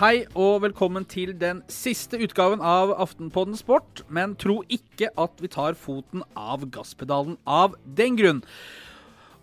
[0.00, 4.00] Hei og velkommen til den siste utgaven av Aftenpodden Sport.
[4.08, 8.40] Men tro ikke at vi tar foten av gasspedalen av den grunn.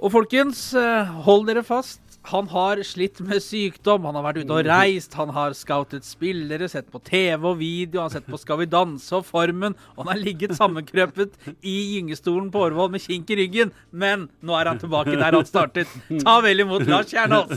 [0.01, 2.01] Og folkens, eh, hold dere fast.
[2.27, 6.67] Han har slitt med sykdom, han har vært ute og reist, han har scoutet spillere,
[6.67, 10.03] sett på TV og video, han har sett på Skal vi danse og Formen, og
[10.03, 13.71] han har ligget sammenkrøpet i gyngestolen på Årvoll med kink i ryggen.
[13.91, 15.93] Men nå er han tilbake der han startet.
[16.19, 17.55] Ta vel imot Lars Kjernås!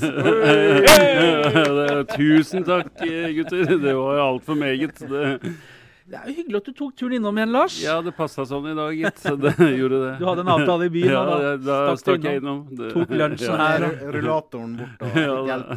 [2.14, 3.75] Tusen takk, gutter.
[3.75, 5.02] Det var altfor meget.
[5.11, 5.27] Det,
[6.10, 7.74] Det er jo hyggelig at du tok turen innom igjen, Lars.
[7.84, 9.20] ja, det passa sånn i dag, gitt.
[9.23, 10.09] Så det gjorde det.
[10.19, 12.64] Du hadde en avtale i byen, Ja, og da da stakk jeg innom.
[12.74, 13.69] Det- Tok lunsjen ja.
[13.69, 13.84] her.
[13.84, 15.70] Ru- Rullatoren bort og Ja, hjelp.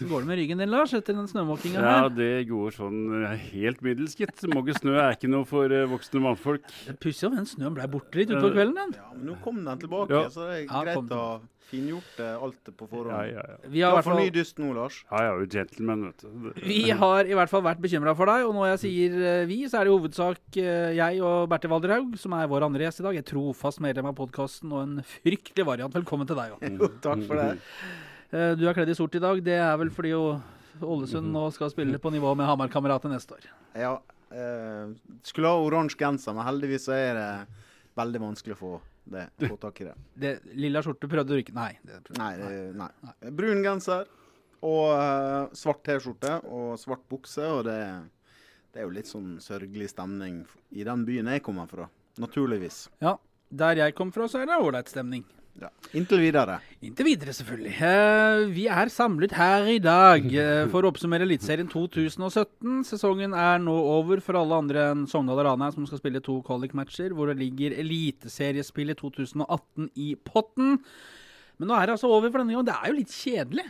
[0.00, 2.10] Så går det med ryggen din, Lars, etter den snømåkinga Ja, her.
[2.18, 2.98] det går sånn
[3.30, 4.42] eh, helt middels, gitt.
[4.50, 6.66] Mogge snø er ikke noe for eh, voksne mannfolk.
[6.88, 8.74] Det Pussig om den snøen ble borte litt utover kvelden.
[8.80, 8.98] Den.
[8.98, 10.26] Ja, men nå kom den tilbake, Ja.
[10.34, 11.24] så det er Ja, greit å
[11.70, 13.14] fingjort eh, alt på forhånd.
[13.14, 13.70] Ja, ja, ja.
[13.72, 15.00] Vi har, for ny dyst nå, Lars.
[15.10, 16.50] Ja, er gentleman, vet du.
[16.66, 19.60] Vi har i hvert fall vært bekymra for deg, og når jeg sier eh, vi,
[19.70, 23.02] så er det i hovedsak eh, jeg og Bertil Valderhaug som er vår andre gjest
[23.02, 23.20] i dag.
[23.22, 25.94] Et trofast medlem av podkasten og en fryktelig variant.
[26.00, 26.86] Velkommen til deg òg.
[27.06, 27.50] Takk for det.
[28.30, 29.40] Eh, Du er kledd i sort i dag.
[29.42, 33.48] Det er vel fordi Ålesund nå skal spille på nivå med Hamar-kameratet neste år.
[33.74, 33.96] Ja,
[34.30, 34.92] eh,
[35.26, 37.26] skulle ha oransje genser, men heldigvis så er det
[37.98, 38.70] veldig vanskelig å få,
[39.10, 39.94] det, få tak i det.
[40.22, 41.72] Det, lilla skjorte prøvde du ikke Nei.
[41.86, 42.90] Det, Nei, det, nei.
[43.36, 44.08] Brun genser
[44.60, 47.78] og uh, svart T-skjorte og svart bukse, og det,
[48.74, 50.42] det er jo litt sånn sørgelig stemning
[50.76, 51.88] i den byen jeg kommer fra.
[52.20, 52.86] Naturligvis.
[53.00, 53.16] Ja.
[53.50, 55.24] Der jeg kom fra, så er det ålreit stemning.
[55.60, 55.68] Ja.
[55.98, 56.60] Inntil videre.
[56.86, 57.72] Inntil videre, selvfølgelig.
[57.84, 62.84] Eh, vi er samlet her i dag eh, for å oppsummere Eliteserien 2017.
[62.88, 66.38] Sesongen er nå over for alle andre enn Sogndal og Ranheim, som skal spille to
[66.46, 70.78] qualic-matcher, hvor det ligger eliteseriespillet 2018 i potten.
[71.60, 72.70] Men nå er det altså over for denne gangen.
[72.70, 73.68] Det er jo litt kjedelig.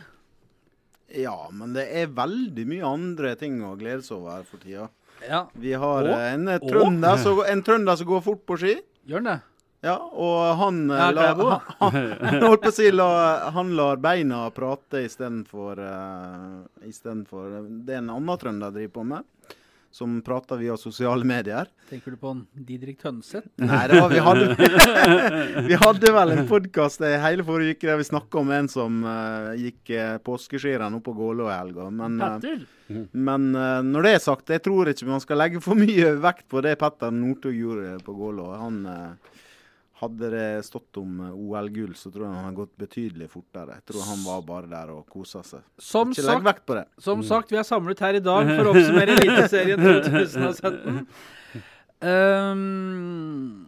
[1.25, 4.87] Ja, men det er veldig mye andre ting å glede seg over for tida.
[5.27, 6.13] Ja, Vi har Og?
[6.15, 8.77] en, trønder som, en trønder som går fort på ski.
[9.09, 9.39] gjør den det?
[9.81, 13.09] Ja, og han eh, Ja, la, han, han, holdt på å si, la,
[13.55, 19.25] han lar beina prate istedenfor uh, istedenfor Det er en annen trønder driver på med,
[19.91, 21.65] som prater via sosiale medier.
[21.89, 23.49] Tenker du på han Didrik Tønseth?
[23.71, 24.69] Nei, det var, vi, hadde,
[25.71, 29.51] vi hadde vel en podkast hele forrige uke der vi snakka om en som uh,
[29.57, 31.89] gikk uh, påskeskirenn oppe på Gålå i helga.
[31.89, 35.73] Men, uh, men uh, når det er sagt, jeg tror ikke man skal legge for
[35.73, 38.51] mye vekt på det Petter Northug gjorde på Gålå.
[38.61, 39.31] Han eh,
[40.01, 43.77] hadde det stått om eh, OL-gull, så tror jeg han hadde gått betydelig fortere.
[43.77, 45.61] Jeg tror han var bare der og kosa seg.
[45.77, 46.87] Som Ikke legg sagt, vekt på det.
[47.05, 51.05] Som sagt, vi er samlet her i dag for å oppsummere Eliteserien 2017.
[52.01, 53.67] Um,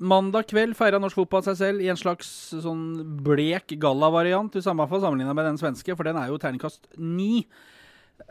[0.00, 2.30] mandag kveld feira norsk fotball seg selv i en slags
[2.64, 2.86] sånn
[3.26, 7.44] blek gallavariant, i samme fall sammenligna med den svenske, for den er jo terningkast ni.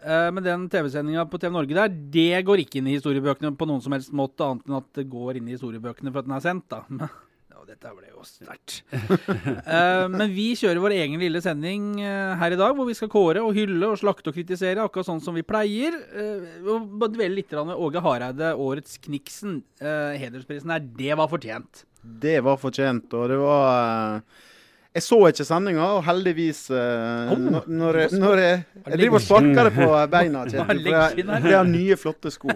[0.02, 3.68] Eh, men den TV-sendinga på TV Norge der, det går ikke inn i historiebøkene på
[3.70, 6.36] noen som helst måte, annet enn at det går inn i historiebøkene for at den
[6.40, 7.10] er sendt, da.
[7.68, 8.82] Dette ble jo sterkt.
[8.94, 13.12] uh, men vi kjører vår egen lille sending uh, her i dag, hvor vi skal
[13.14, 15.98] kåre og hylle og slakte og kritisere, akkurat sånn som vi pleier.
[16.14, 19.62] Uh, og dvele litt ved Åge Hareide, årets Kniksen.
[19.84, 21.86] Hedersprisen her, det var fortjent.
[22.04, 24.24] Det var fortjent, og det var
[24.94, 29.18] Jeg så ikke sendinga, og heldigvis eh, Oh, når, når, jeg, når jeg, jeg driver
[29.18, 32.54] og sparker det på beina, Kjetil, for jeg, har nye, flotte sko.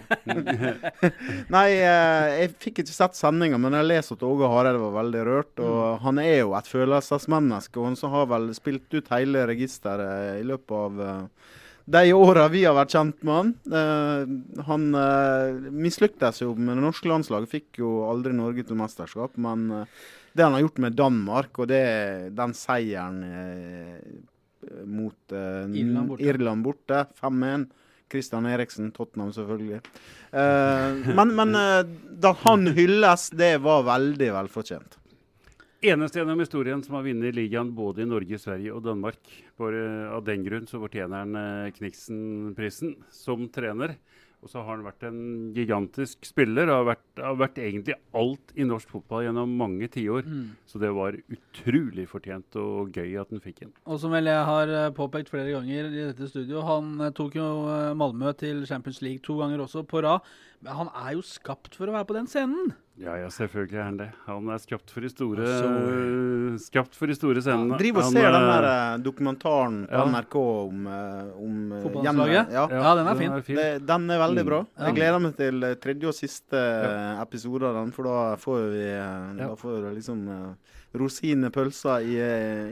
[1.55, 5.23] Nei, eh, jeg fikk ikke sett sendinga, men jeg leser at Åge Hareide var veldig
[5.31, 5.53] rørt.
[5.63, 6.01] Og Mm.
[6.03, 10.45] han er jo et følelsesmenneske, og han så har vel spilt ut hele registeret i
[10.45, 11.55] løpet av uh,
[11.87, 13.51] de åra vi har vært kjent med han.
[13.71, 19.37] Uh, han uh, mislyktes jo med det norske landslaget, fikk jo aldri Norge til mesterskap.
[19.39, 21.81] Men eh, det han har gjort med Danmark, og det,
[22.37, 23.97] den seieren eh,
[24.85, 26.29] mot eh, Irland borte.
[26.29, 27.67] Irland borte 5-1.
[28.07, 29.81] Christian Eriksen, Tottenham selvfølgelig.
[30.31, 31.81] Eh, men men eh,
[32.23, 34.95] da han hylles, det var veldig velfortjent.
[35.87, 39.19] Eneste gjennom historien som har vunnet ligaen både i Norge, Sverige og Danmark.
[39.59, 39.81] Bare
[40.15, 43.97] av den grunn så fortjener han eh, Kniksen-prisen som trener.
[44.45, 45.21] Og så har han vært en
[45.55, 46.69] gigantisk spiller.
[46.69, 50.27] Har vært, har vært egentlig alt i norsk fotball gjennom mange tiår.
[50.69, 53.73] Så det var utrolig fortjent og gøy at han fikk den.
[53.89, 57.39] Og som vel jeg har eh, påpekt flere ganger i dette studio, han eh, tok
[57.39, 60.25] jo eh, Malmö til Champions League to ganger også på rad.
[60.65, 62.71] Men han er jo skapt for å være på den scenen.
[62.97, 64.07] Ja, ja, selvfølgelig er han det.
[64.25, 67.75] Han er skapt for de store, altså, skapt for de store scenene.
[67.75, 70.05] Han driver og ser den eh, der eh, dokumentaren på ja.
[70.15, 72.55] NRK om, eh, om Fotballandslaget?
[72.57, 72.63] Ja.
[72.73, 73.37] Ja, den er fin.
[73.59, 74.49] Det, den er veldig Mm.
[74.49, 74.63] bra.
[74.79, 74.87] Ja.
[74.89, 77.21] Jeg gleder meg til tredje og siste Ja.
[77.21, 78.89] episode av den, for da får vi
[79.43, 80.53] Da får vi liksom uh,
[80.97, 82.17] rosine pølser i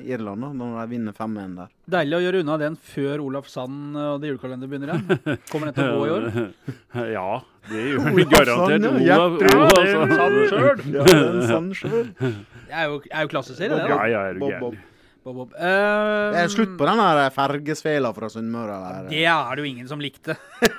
[0.10, 1.70] Irland da, når de vinner 5-1 der.
[1.86, 5.38] Deilig å gjøre unna den før Olaf Sand og det julekalender begynner igjen.
[5.52, 6.54] Kommer den til å gå i år?
[7.14, 7.28] Ja,
[7.70, 8.84] det gjør han garantert.
[8.86, 9.94] Er
[11.06, 12.12] er sann sjøl.
[12.16, 13.88] Det er jo, er jo klasseserie, det.
[13.90, 14.06] Ja, da.
[14.12, 14.62] ja, er du Bob, gæren.
[14.66, 14.76] Bob.
[15.26, 15.54] Bob, Bob.
[15.58, 18.76] Det er Eh, slutt på den der fergesvela fra Sunnmøre.
[18.78, 19.10] eller?
[19.10, 20.36] Det er det jo ingen som likte.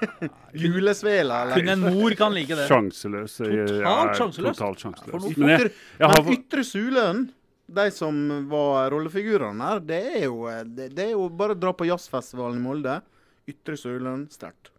[0.55, 1.57] Kulesvela, eller?
[1.59, 2.69] Kun en mor kan like det.
[2.71, 3.35] Sjanseløs.
[3.43, 4.57] Totalt sjanseløs.
[4.61, 5.27] Totalt For sjanseløs.
[5.27, 7.25] noe Men jeg, Ytre, jeg har men Ytre Suløen,
[7.81, 8.23] de som
[8.53, 11.89] var rollefigurene her, det er jo, eh, det, det er jo bare å dra på
[11.91, 13.01] jazzfestivalen i Molde.
[13.51, 14.71] Ytre sulen, sterkt.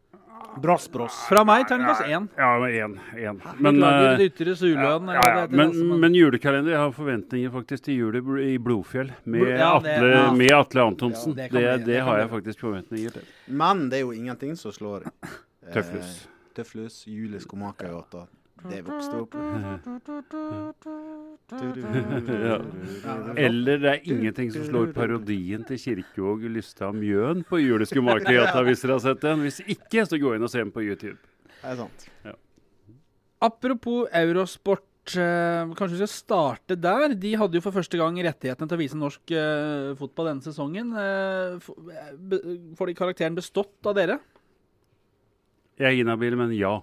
[0.61, 1.27] Brassbross.
[1.29, 2.27] Fra meg terningkast én.
[2.37, 2.93] Ja, men én.
[3.15, 3.41] én.
[3.59, 5.07] Men, Beklager eh, Ytre Suløen.
[5.13, 9.41] ja, ja, men, men- men julekalender Jeg har forventninger faktisk til jul i Blodfjell med,
[9.47, 10.31] ja, det- Atle, ja.
[10.33, 11.35] med Atle Antonsen.
[11.37, 13.21] Ja, det det, det, bli- det har jeg faktisk forventninger til.
[13.47, 15.29] Men det er jo ingenting som slår eh,
[15.73, 16.27] Tøfflus.
[16.55, 18.25] Tøfflus, Julie Skomakergata.
[18.65, 19.35] Det vokste opp.
[22.27, 22.57] Ja.
[23.37, 28.97] Eller det er ingenting som slår parodien til Kirkevåg Lystad Mjøen på Juleskumakergata, hvis dere
[28.97, 29.45] har sett den.
[29.45, 31.19] Hvis ikke, så gå inn og se den på YouTube.
[31.61, 32.07] Det er sant.
[33.47, 34.83] Apropos Eurosport.
[35.15, 37.13] eh, kanskje vi skal starte der.
[37.15, 40.89] De hadde jo for første gang rettighetene til å vise norsk eh, fotball denne sesongen.
[40.91, 41.61] Eh,
[42.75, 44.17] får de karakteren bestått av dere?
[45.77, 46.81] Jeg er inhabil, men ja.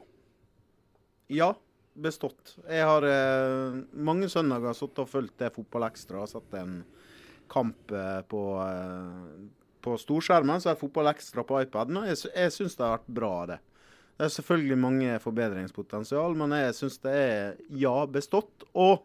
[1.29, 1.50] Ja,
[1.94, 2.56] bestått.
[2.69, 6.81] Jeg har eh, mange søndager sittet og fulgt det Fotballekstra og sett en
[7.52, 9.46] kamp eh, på, eh,
[9.85, 10.62] på storskjermen.
[10.62, 12.02] Så er Fotballekstra på iPaden.
[12.02, 13.61] Og jeg, jeg syns det har vært bra, det.
[14.14, 18.67] Det er selvfølgelig mange forbedringspotensial, men jeg syns det er ja, bestått.
[18.79, 19.02] Og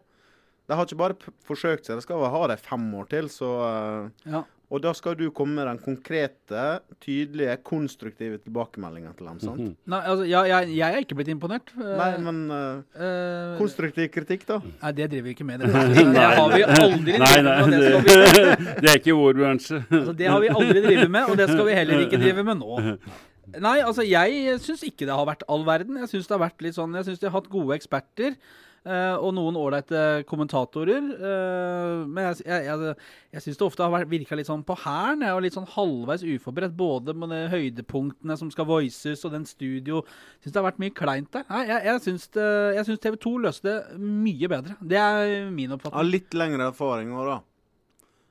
[0.70, 3.30] de har ikke bare forsøkt seg, de skal ha det fem år til.
[3.32, 4.44] Så, eh, Ja.
[4.70, 6.64] Og da skal du komme med den konkrete,
[7.02, 9.40] tydelige, konstruktive tilbakemeldingen til dem.
[9.42, 9.60] sant?
[9.60, 9.72] Mhm.
[9.90, 11.72] Nei, altså, ja, jeg, jeg er ikke blitt imponert.
[11.74, 14.60] Nei, men uh, eh, konstruktiv kritikk, da?
[14.82, 15.64] nei, det driver vi ikke med.
[15.64, 15.72] Det,
[16.16, 18.70] det har vi aldri drevet med.
[18.84, 19.82] det er ikke vår bransje.
[19.90, 22.62] altså, det har vi aldri drevet med, og det skal vi heller ikke drive med
[22.62, 22.80] nå.
[23.66, 25.98] Nei, altså jeg syns ikke det har vært all verden.
[26.04, 28.36] Jeg syns det har vært litt sånn Jeg syns de har hatt gode eksperter.
[28.84, 31.04] Eh, og noen ålreite kommentatorer.
[31.16, 32.94] eh, men jeg, jeg, jeg,
[33.36, 35.24] jeg syns det ofte har virka litt sånn på hæren.
[35.26, 36.76] Jeg var litt sånn halvveis uforberedt.
[36.78, 40.02] Både med de høydepunktene som skal voices, og den studio.
[40.40, 41.44] Syns det har vært mye kleint der.
[41.50, 44.76] Nei, jeg, jeg syns det- jeg syns TV 2 løste det mye bedre.
[44.80, 47.40] Det er min Har Ja, litt lengre erfaring òg, da.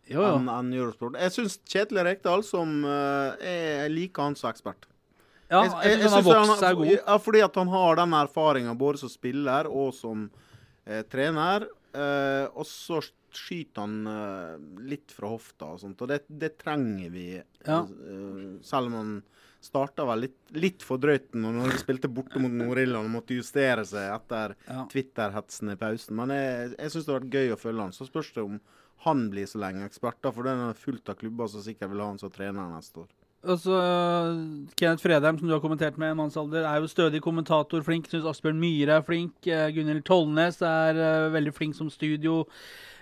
[0.09, 1.13] Enn en Eurosport.
[1.21, 4.87] Jeg syns Kjetil Rekdal, som uh, Jeg liker han som ekspert.
[5.49, 6.87] Ja, Jeg- jeg, jeg- han synes vokst seg god.
[6.95, 10.29] Ja, fordi at han har den erfaringa både som spiller og som
[10.85, 11.67] eh, trener.
[11.93, 12.99] Eh, og så
[13.33, 17.41] skyter han eh, litt fra hofta og sånt, og det, det trenger vi.
[17.65, 17.81] Ja.
[17.81, 19.23] Eh, selv om han
[19.61, 23.83] starta vel litt, litt for drøyt når Norge spilte borte mot Nord-Irland og måtte justere
[23.85, 24.85] seg etter Ja.
[24.87, 26.15] Twitter-hetsen i pausen.
[26.15, 27.91] Men jeg, jeg syns det har vært gøy å følge han.
[27.91, 28.59] Så spørs det om
[29.05, 31.99] han blir så lenge ekspert, da, for det er fullt av klubber som sikkert vil
[32.03, 33.09] ha han som trener neste år.
[33.47, 34.39] Og så øh,
[34.75, 37.81] Kenneth Fredheim, som du har kommentert med, mannsalder, er jo stødig kommentator.
[37.85, 38.09] Flink.
[38.11, 39.47] Syns Asbjørn Myhre er flink.
[39.47, 42.43] Eh, Gunhild Tollnes er øh, veldig flink som studio.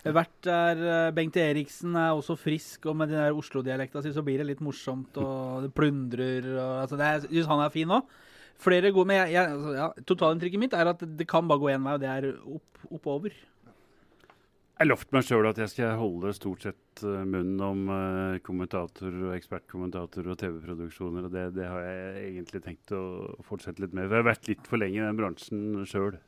[0.05, 4.21] Vert er øh, Bengt Eriksen er også frisk, og med den der Oslo-dialekta si så
[4.23, 7.97] blir det litt morsomt, og det plundrer og altså det er, syns han er fin
[7.97, 8.15] òg.
[8.61, 11.73] Flere gode Men jeg, jeg, altså, ja, totalinntrykket mitt er at det kan bare gå
[11.73, 13.33] én vei, og det er opp, oppover.
[14.77, 19.15] Jeg lovte meg sjøl at jeg skal holde stort sett eh, munnen om uh, kommentatorer
[19.25, 23.01] og ekspertkommentatorer og TV-produksjoner, og det, det har jeg egentlig tenkt å
[23.47, 24.05] fortsette litt med.
[24.05, 26.19] For jeg har vært litt for lenge i den bransjen sjøl.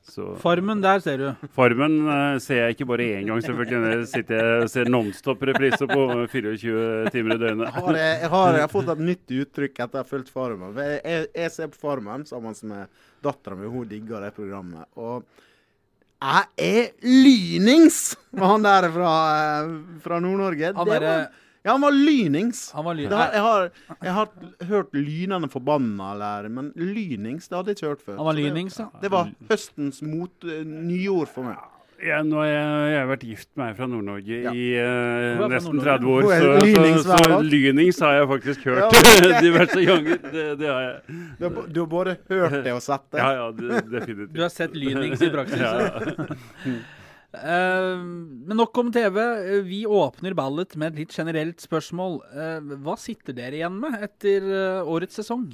[0.41, 1.27] Farmen, der ser du.
[1.53, 3.81] Farmen uh, ser jeg ikke bare én gang, selvfølgelig.
[3.85, 7.69] Der sitter jeg og ser nonstop-repriser på 24 timer i døgnet.
[7.75, 10.73] Har jeg, jeg, har, jeg har fått et nytt uttrykk etter å ha fulgt Farmen.
[10.81, 14.89] Jeg, jeg, jeg ser på Farmen sammen med dattera mi, hun digger det programmet.
[14.97, 15.21] Og
[16.21, 19.11] jeg er lynings med han der fra,
[19.63, 19.69] eh,
[20.03, 20.73] fra Nord-Norge.
[20.75, 21.29] Han var-
[21.65, 22.71] Ja, han var lynings.
[22.71, 23.11] Han var lynings.
[23.11, 23.69] Det jeg, har,
[24.01, 24.29] jeg har
[24.69, 28.15] hørt lynende forbanna, eller Men lynings, det hadde jeg ikke hørt før.
[28.15, 28.85] Han var lynings, ja.
[29.01, 31.57] Det var høstens mot, eh, nyord for meg.
[32.05, 34.53] Ja, nå har jeg, jeg har vært gift med ei fra Nord-Norge Ja.
[34.55, 35.97] i fra nesten Nord-Norge.
[35.99, 40.21] 30 år, så, så, lynings så, så, lynings har jeg faktisk hørt Ja, diverse ganger.
[40.29, 41.17] Det, det har jeg.
[41.39, 43.19] Du du har både hørt det og sett det.
[43.19, 44.31] Ja, ja, det, definitivt.
[44.35, 45.59] Du har sett lynings i praksis?
[45.59, 46.79] Ja.
[47.29, 48.01] Uh,
[48.49, 49.19] men nok om TV.
[49.61, 52.15] Vi åpner ballet med et litt generelt spørsmål.
[52.33, 54.47] Uh, hva sitter dere igjen med etter
[54.81, 55.51] årets sesong?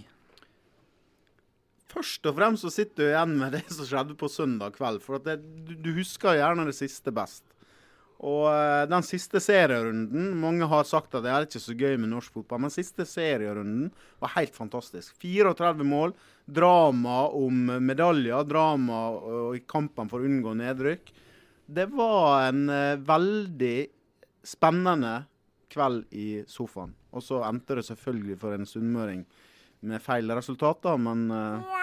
[1.96, 5.02] Først og fremst så sitter du igjen med det som skjedde på søndag kveld.
[5.04, 7.46] For det, du, du husker gjerne det siste best.
[8.26, 12.14] Og uh, den siste serierunden Mange har sagt at det er ikke så gøy med
[12.14, 13.90] norsk fotball, men siste serierunden
[14.24, 15.18] var helt fantastisk.
[15.22, 16.16] 34 mål,
[16.48, 21.12] drama om medaljer, drama og i kampen for å unngå nedrykk.
[21.66, 23.78] Det var en uh, veldig
[24.46, 25.18] spennende
[25.74, 26.94] kveld i sofaen.
[27.16, 29.26] Og så endte det selvfølgelig for en sunnmøring
[29.86, 31.75] med feil resultater, men eh,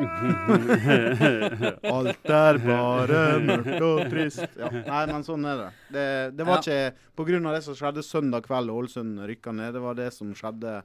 [1.94, 4.46] Alt er bare mørkt og trist.
[4.58, 4.70] Ja.
[4.72, 5.68] Nei, men sånn er det.
[5.94, 6.06] Det,
[6.38, 6.62] det var Ja.
[6.64, 7.52] ikke pga.
[7.54, 9.74] det som skjedde søndag kveld og Ålesund rykka ned.
[9.76, 10.80] Det var det som skjedde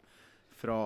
[0.60, 0.80] fra,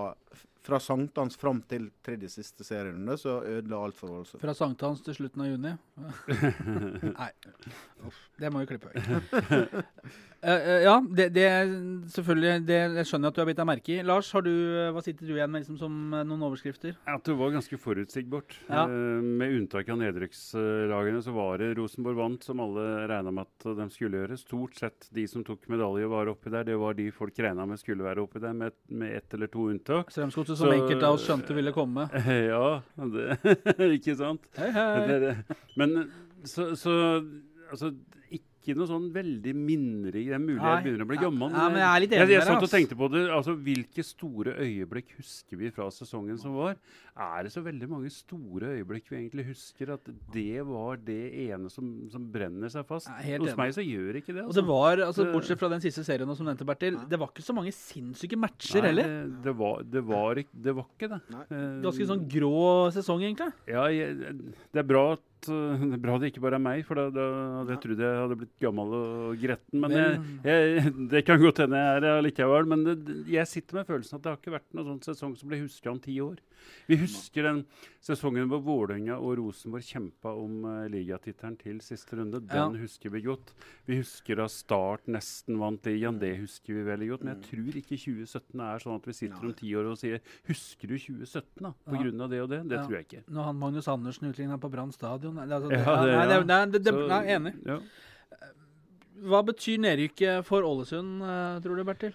[0.62, 4.34] fra sankthans fram til tredje siste serierunde, så ødela alt for oss.
[4.40, 5.72] Fra sankthans til slutten av juni.
[7.20, 7.30] Nei.
[8.40, 9.08] Det må vi klippe vekk.
[9.60, 9.74] uh,
[10.50, 11.46] uh, ja, det, det
[12.14, 13.98] selvfølgelig Det jeg skjønner at du har bitt deg merke i.
[14.06, 16.96] Lars, har du, eh, hva sitter du igjen med liksom, som noen overskrifter?
[17.08, 18.56] At det var ganske forutsigbart.
[18.68, 18.86] Ja.
[18.88, 23.68] Uh, med unntak av nedrykkslagene så var det Rosenborg vant, som alle regna med at
[23.80, 24.40] de skulle gjøre.
[24.40, 27.80] Stort sett de som tok medalje var oppi der, det var de folk regna med
[27.80, 30.12] skulle være oppi der, med, med ett eller to unntak.
[30.50, 32.08] Strømsgodset, som Så- enkelte av oss skjønte ville komme.
[32.52, 33.38] ja, det,
[33.98, 34.40] ikke sant?
[34.58, 35.18] Hei, hei.
[35.20, 35.34] Det.
[35.76, 35.94] Men
[36.44, 36.94] så, så
[37.70, 37.92] altså,
[38.60, 41.54] ikke noe sånn veldig minnerik Det er mulig jeg begynner å bli gammel.
[41.56, 43.22] Ja, men jeg er jeg, jeg satt og tenkte på det.
[43.32, 46.76] altså Hvilke store øyeblikk husker vi fra sesongen som var?
[47.20, 49.94] Er det så veldig mange store øyeblikk vi egentlig husker?
[49.96, 53.08] At det var det ene som, som brenner seg fast?
[53.08, 54.44] Hos meg så gjør ikke det.
[54.44, 57.46] Og det var, altså, Bortsett fra den siste serien som nevnte Bertil, det var ikke
[57.46, 59.10] så mange sinnssyke matcher Nei, heller.
[59.10, 61.20] Det, det, var, det, var, det var ikke det.
[61.48, 62.54] Eh, Ganske sånn grå
[62.94, 63.50] sesong, egentlig.
[63.70, 64.36] Ja, jeg,
[64.70, 67.06] det er bra at uh, det er bra det ikke bare er meg, for da,
[67.14, 67.26] da
[67.60, 69.80] hadde jeg trodd jeg hadde blitt gammel og gretten.
[69.84, 72.70] Men jeg, jeg, det kan godt hende jeg er allikevel.
[72.74, 72.96] Men det,
[73.32, 75.92] jeg sitter med følelsen at det har ikke vært noen sånn sesong som blir huska
[75.92, 76.36] om ti år.
[76.90, 77.60] Vi husker den
[78.02, 82.40] sesongen hvor Vålerenga og Rosenborg kjempa om uh, ligatittelen til siste runde.
[82.50, 83.52] Den husker vi godt.
[83.86, 86.18] Vi husker da Start nesten vant ligaen.
[86.18, 87.24] Det husker vi veldig godt.
[87.24, 90.20] Men jeg tror ikke 2017 er sånn at vi sitter om ti år og sier
[90.50, 92.02] Husker du 2017 da, på Ja.
[92.02, 92.62] grunn av det og det?
[92.68, 92.84] Det Ja.
[92.86, 93.24] tror jeg ikke.
[93.30, 96.44] Når han Magnus Andersen utligna på Brann stadion altså, Ja, ja, det- nei, det, ja.
[96.44, 97.54] nei, det, det, nei, enig.
[97.66, 97.78] Ja.
[99.20, 102.14] Hva betyr nedrykket for Ålesund, eh, tror du, Bertil?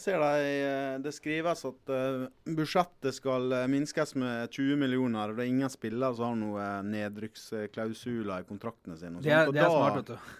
[0.00, 2.26] Ser de, eh, det skrives at eh,
[2.56, 5.30] budsjettet skal eh, minskes med 20 millioner.
[5.30, 9.20] og Det er ingen spillere som har noen nedrykksklausuler i kontraktene sine.
[9.20, 10.38] Det er, det er da- smart, vet du.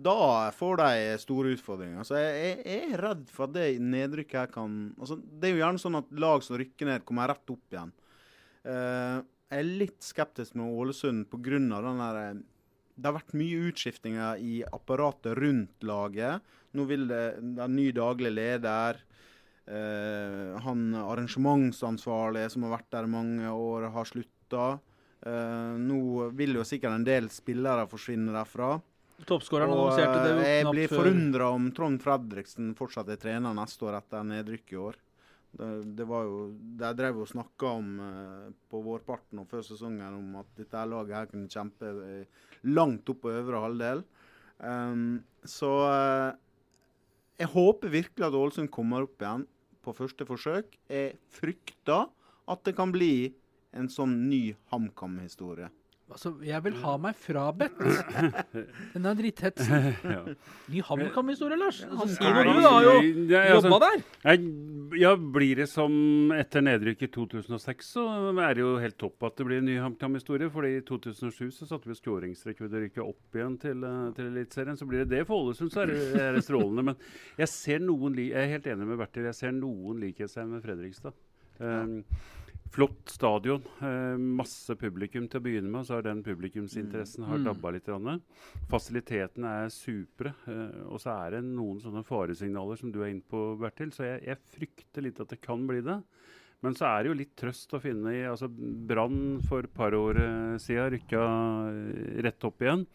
[0.00, 0.20] Da
[0.56, 2.06] får de store utfordringer.
[2.08, 5.60] Så jeg, jeg, er redd for at det nedrykket her kan altså, Det er jo
[5.60, 7.92] gjerne sånn at lag som rykker ned, kommer rett opp igjen.
[8.64, 11.58] Jeg er litt skeptisk med Ålesund pga.
[11.58, 12.40] den der
[13.00, 16.44] Det har vært mye utskiftinger i apparatet rundt laget.
[16.76, 17.24] Nå vil det,
[17.56, 19.00] det er ny daglig leder.
[19.70, 24.68] Eh, han arrangementsansvarlige som har vært der mange år, har slutta.
[25.20, 28.74] Eh, nå vil jo sikkert en del spillere forsvinne derfra.
[29.28, 31.02] Toppskåreren annonserte det jo eh, jeg blir før.
[31.02, 35.00] forundra om Trond Fredriksen fortsatt er trener neste år etter nedrykk i år.
[35.50, 36.42] Det, det var jo,
[36.78, 41.16] De drev og snakka om eh, på vårparten og før sesongen om at dette laget
[41.16, 44.04] her kunne kjempe eh, langt opp på øvre halvdel.
[44.60, 46.30] Um, så eh,
[47.40, 49.46] jeg håper virkelig at Ålesund kommer opp igjen
[49.80, 50.74] på første forsøk.
[50.92, 52.10] Jeg frykter
[52.50, 53.32] at det kan bli
[53.76, 54.42] en sånn ny
[54.72, 55.70] HamKam-historie.
[56.10, 57.76] Altså, jeg vil ha meg frabedt.
[58.94, 59.68] Den er dritthets.
[60.10, 60.22] Ja.
[60.72, 61.80] Ny HamKam-historie, Lars.
[61.86, 62.58] Altså, si noe, du.
[62.58, 64.02] Du har jo altså, jobba der.
[64.98, 65.92] Ja, blir det som
[66.34, 69.76] etter nedrykk i 2006, så er det jo helt topp at det blir en ny
[69.82, 70.50] HamKam-historie.
[70.50, 74.78] For i 2007 så satte vi skåringsrekord og rykka opp igjen til, uh, til Eliteserien.
[74.80, 76.86] Så blir det det for Ålesund, så er det, er det strålende.
[76.90, 77.00] Men
[77.38, 79.30] jeg ser noen jeg er helt enig med Bertil.
[79.30, 81.14] Jeg ser noen likhetstegn med Fredrikstad.
[81.60, 82.00] Um,
[82.70, 83.62] Flott stadion.
[83.82, 85.86] eh, masse publikum til å begynne med.
[85.86, 87.44] Så har den publikumsinteressen har Mm.
[87.44, 87.84] dabba litt.
[87.86, 88.22] grann.
[88.68, 90.34] Fasilitetene er supre.
[90.46, 93.90] eh, og så er det noen sånne faresignaler som du er inne på, Bertil.
[93.90, 96.02] Så jeg, jeg frykter litt at det kan bli det.
[96.62, 98.46] Men så er det jo litt trøst å finne i altså
[98.86, 101.22] Brann for et par år eh, siden rykka
[101.72, 102.86] eh, rett opp igjen.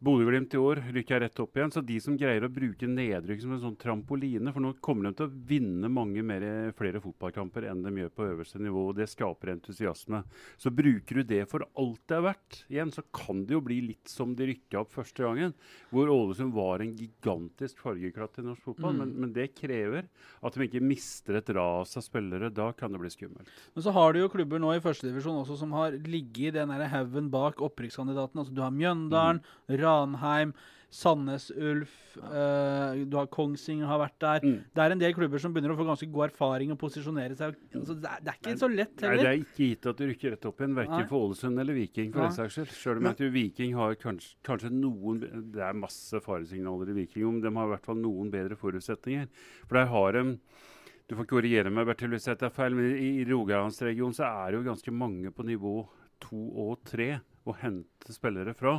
[0.00, 1.72] Bodø-Glimt i år rykker rett opp igjen.
[1.74, 5.18] Så de som greier å bruke nedrykk som en sånn trampoline For nå kommer de
[5.18, 6.44] til å vinne mange mer,
[6.78, 8.86] flere fotballkamper enn de gjør på øverste nivå.
[8.88, 10.22] og Det skaper entusiasme.
[10.56, 13.80] Så bruker du det for alt det er verdt, igjen, så kan det jo bli
[13.90, 15.52] litt som de rykka opp første gangen.
[15.92, 18.96] Hvor Ålesund var en gigantisk fargeklatt i norsk fotball.
[18.96, 19.04] Mm.
[19.04, 20.08] Men, men det krever
[20.40, 22.48] at de ikke mister et ras av spillere.
[22.56, 23.52] Da kan det bli skummelt.
[23.76, 26.72] Men så har du jo klubber nå i førstedivisjon også som har ligget i den
[26.72, 28.40] haugen bak opprykkskandidaten.
[28.40, 29.44] Altså du har Mjøndalen,
[29.90, 30.54] Ranheim,
[30.90, 34.42] Sandnes Ulf, eh, du har Kongsing har vært der.
[34.42, 34.56] Mm.
[34.74, 37.54] Det er en del klubber som begynner å få ganske god erfaring og posisjonere seg.
[37.78, 39.20] Altså, det, er, det er ikke så lett heller.
[39.20, 41.78] Nei, det er ikke gitt at du rykker rett opp igjen, verken for Ålesund eller
[41.78, 42.10] Viking.
[42.10, 42.26] for Nei.
[42.26, 42.74] den saks skyld.
[42.80, 45.22] Selv om at Viking har kanskje, kanskje noen
[45.54, 49.30] Det er masse faresignaler i Viking, men de har i hvert fall noen bedre forutsetninger.
[49.68, 50.26] For der har de
[51.10, 54.50] Du får korrigere meg, Bertil, hvis jeg tar feil, men i, i Rogalandsregionen så er
[54.50, 55.80] det jo ganske mange på nivå
[56.22, 57.16] to og tre
[57.48, 58.76] å hente spillere fra.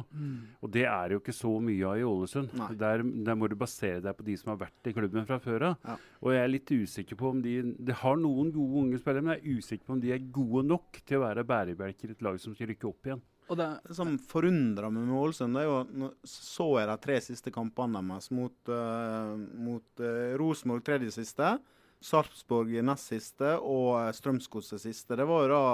[0.61, 2.53] Og det er jo ikke så mye av i Ålesund.
[2.79, 5.71] Der, der må du basere deg på de som har vært i klubben fra før
[5.71, 5.87] av.
[5.87, 5.97] Ja.
[6.21, 9.37] Og jeg er litt usikker på om de Det har noen gode unge spillere, men
[9.37, 12.25] jeg er usikker på om de er gode nok til å være bærebjelker i et
[12.25, 13.25] lag som skal rykke opp igjen.
[13.51, 17.17] Og det, som forundrer meg med Ålesund, det er jo nå så jeg de tre
[17.25, 21.57] siste kampene deres mot, uh, mot uh, Rosenborg tredje siste,
[22.01, 25.17] Sarpsborg nest siste og uh, Strømsgodset siste.
[25.19, 25.65] Det var jo da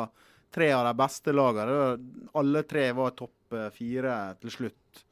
[0.54, 1.98] tre av de beste lagene.
[2.38, 5.04] Alle tre var topp eh, fire til slutt.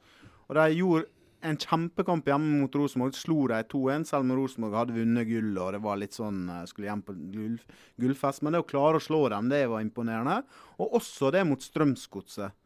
[0.46, 1.08] Og de gjorde
[1.46, 3.14] en kjempekamp hjemme mot Rosenborg.
[3.16, 6.62] Slo de 2-1, selv om Rosenborg hadde vunnet gull og det var litt sånn eh,
[6.70, 7.56] skulle hjem på gull,
[8.02, 8.44] gullfest.
[8.44, 10.40] Men det å klare å slå dem, det var imponerende.
[10.80, 12.56] Og også det mot Strømsgodset.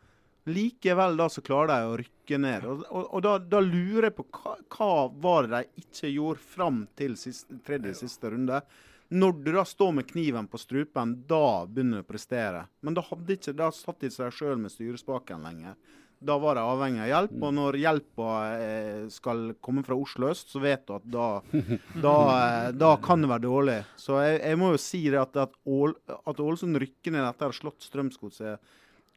[0.51, 2.65] Likevel da så klarer de å rykke ned.
[2.67, 6.47] Og, og, og da, da lurer jeg på hva, hva var det de ikke gjorde
[6.55, 8.63] fram til siste, tredje siste runde.
[9.11, 12.67] Når du da står med kniven på strupen, da begynner du å prestere.
[12.87, 15.75] Men da, hadde ikke, da satt de seg sjøl med styrespaken lenger.
[16.21, 20.53] Da var de avhengig av hjelp, og når hjelpa eh, skal komme fra Oslo øst,
[20.53, 21.29] så vet du at da,
[22.07, 23.79] da, eh, da kan det være dårlig.
[23.99, 27.49] Så jeg, jeg må jo si det at, at, Ål, at Ålesund rykker ned etter
[27.49, 28.71] å ha slått Strømsgodset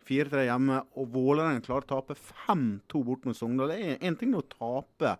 [0.07, 3.75] 4-3 hjemme, og Vålerenga klarer å tape 5-2 bort mot Sogndal.
[3.75, 5.17] Det er en ting å tape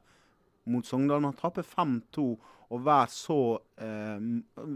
[0.71, 2.25] mot Sogndal, men å tape 5-2
[2.73, 3.39] og være så
[3.81, 4.23] eh,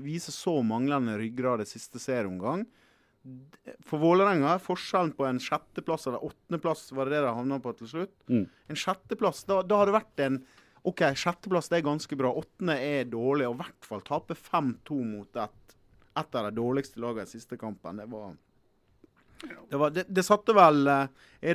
[0.04, 2.66] vise så manglende ryggrad i siste serieomgang
[3.88, 7.74] For Vålerenga er forskjellen på en sjetteplass eller åttendeplass, var det det de havna på
[7.80, 8.16] til slutt?
[8.30, 8.46] Mm.
[8.46, 10.39] En sjetteplass, da, da har det vært en
[10.88, 12.32] OK, sjetteplass det er ganske bra.
[12.32, 13.50] Åttende er dårlig.
[13.50, 15.74] Og i hvert fall tape 5-2 mot et,
[16.22, 18.00] et av de dårligste lagene i siste kampen.
[18.00, 18.38] Det var
[19.44, 21.08] det, var, det, det satte vel uh,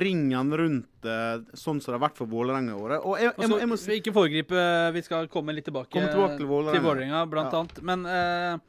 [0.03, 3.01] ringen rundt uh, sånn som det har vært for Vålerenga i året.
[3.03, 4.61] Og jeg, jeg, må- jeg må si vi ikke foregripe,
[4.95, 7.25] vi skal komme litt tilbake, Komme tilbake til Vålerenga.
[7.31, 7.59] Blant Ja.
[7.63, 7.81] annet.
[7.83, 8.61] Men uh,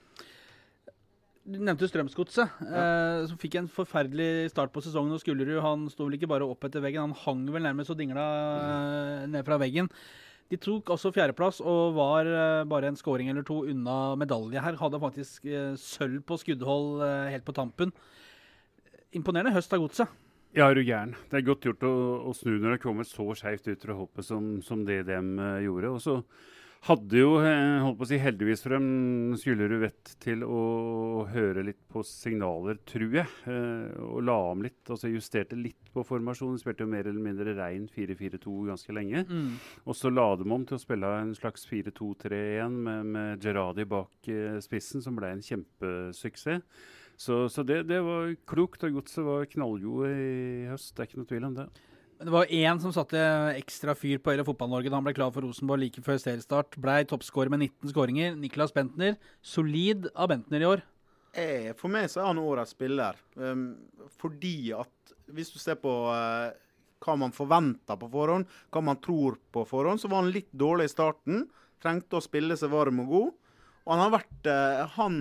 [1.45, 2.85] du nevnte Strømsgodset, ja.
[3.29, 5.13] som fikk en forferdelig start på sesongen.
[5.13, 7.99] Og Skullerud han sto vel ikke bare opp etter veggen, han hang vel nærmest og
[8.01, 8.25] dingla
[9.29, 9.91] ned fra veggen.
[10.49, 12.29] De tok også fjerdeplass og var
[12.69, 14.77] bare en scoring eller to unna medalje her.
[14.81, 15.45] Hadde faktisk
[15.81, 17.93] sølv på skuddhold helt på tampen.
[19.15, 20.11] Imponerende høst av godset.
[20.55, 21.17] Ja, er du gæren.
[21.31, 21.95] Det er godt gjort å,
[22.31, 25.65] å snu når det kommer så skeivt ut fra hoppet som, som det de eh,
[25.67, 25.91] gjorde.
[25.91, 26.21] Og så
[26.87, 28.87] hadde jo, eh, holdt på å si heldigvis for dem,
[29.41, 33.35] skulle du vett til å høre litt på signaler, tror jeg.
[33.51, 34.79] eh, og la om litt.
[34.87, 36.61] Altså justerte litt på formasjonen.
[36.63, 39.27] Spilte jo mer eller mindre rein 4-4-2 ganske lenge.
[39.91, 44.31] Og så la de om til å spille en slags 4-2-3-1 med, med Gerradi bak
[44.63, 46.63] spissen, som ble en kjempesuksess.
[47.17, 50.95] Så, så det, det var klokt, og godset var knallgode i høst.
[50.95, 51.67] Det er ikke noe tvil om det.
[52.19, 53.21] Men Det var én som satte
[53.59, 56.79] ekstra fyr på hele Fotball-Norge da han ble klar for Rosenborg like før seriestart.
[56.81, 58.37] Blei toppskårer med 19 skåringer.
[58.39, 59.17] Niklas Bentner.
[59.43, 60.85] Solid av Bentner i år.
[61.35, 63.19] Eh, For meg så er han årets spiller.
[63.35, 63.73] Um,
[64.21, 66.55] fordi at hvis du ser på eh,
[67.05, 70.89] hva man forventer på forhånd, hva man tror på forhånd, så var han litt dårlig
[70.89, 71.45] i starten.
[71.83, 73.35] Trengte å spille seg varm og god.
[73.85, 75.21] Og han har vært eh, Han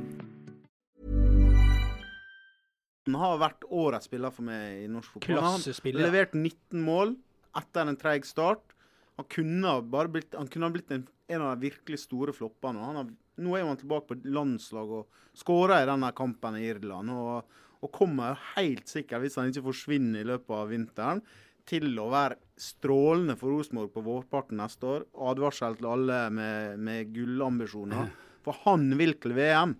[3.09, 5.41] Han har vært årets spiller for meg i norsk fotball.
[5.41, 7.15] Han har levert 19 mål
[7.57, 8.75] etter en treig start.
[9.17, 9.73] Han kunne
[10.13, 12.83] blitt, han kunne ha blitt en, en av de virkelig store floppene.
[12.85, 13.09] Han har,
[13.41, 17.13] nå er han tilbake på landslag og skåra i denne kampen i Irland.
[17.13, 21.23] Og, og kommer helt sikkert, hvis han ikke forsvinner i løpet av vinteren,
[21.69, 25.05] til å være strålende for Rosenborg på vårparten neste år.
[25.29, 28.11] Advarsel til alle med, med gullambisjoner.
[28.41, 29.75] For han vil til VM.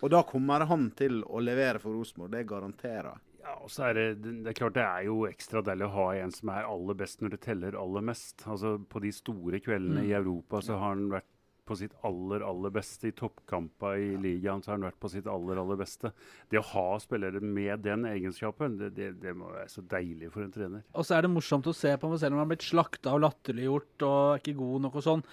[0.00, 3.24] Og da kommer han til å levere for Rosenborg, det garanterer jeg.
[3.40, 4.06] Ja, og så er det,
[4.44, 7.22] det er klart det er jo ekstra deilig å ha en som er aller best
[7.22, 8.44] når det teller aller mest.
[8.44, 11.28] Altså På de store kveldene i Europa så har han vært
[11.70, 13.08] på sitt aller, aller beste.
[13.10, 16.10] I toppkamper i ligaen så har han vært på sitt aller, aller beste.
[16.50, 20.42] Det å ha spillere med den egenskapen, det, det, det må være så deilig for
[20.42, 20.82] en trener.
[20.98, 23.14] Og så er det morsomt å se på ham, selv om han har blitt slakta
[23.14, 25.24] og latterliggjort og er ikke god nok og sånn.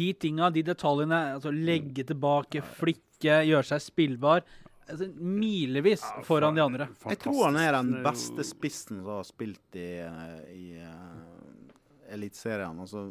[0.00, 4.46] De tinga, de detaljene, altså legge tilbake, flikke, gjøre seg spillbar.
[4.90, 6.86] Altså, milevis foran de andre.
[7.10, 12.78] Jeg tror han er den beste spissen som har spilt i, eh, i uh, Eliteserien.
[12.78, 13.08] Altså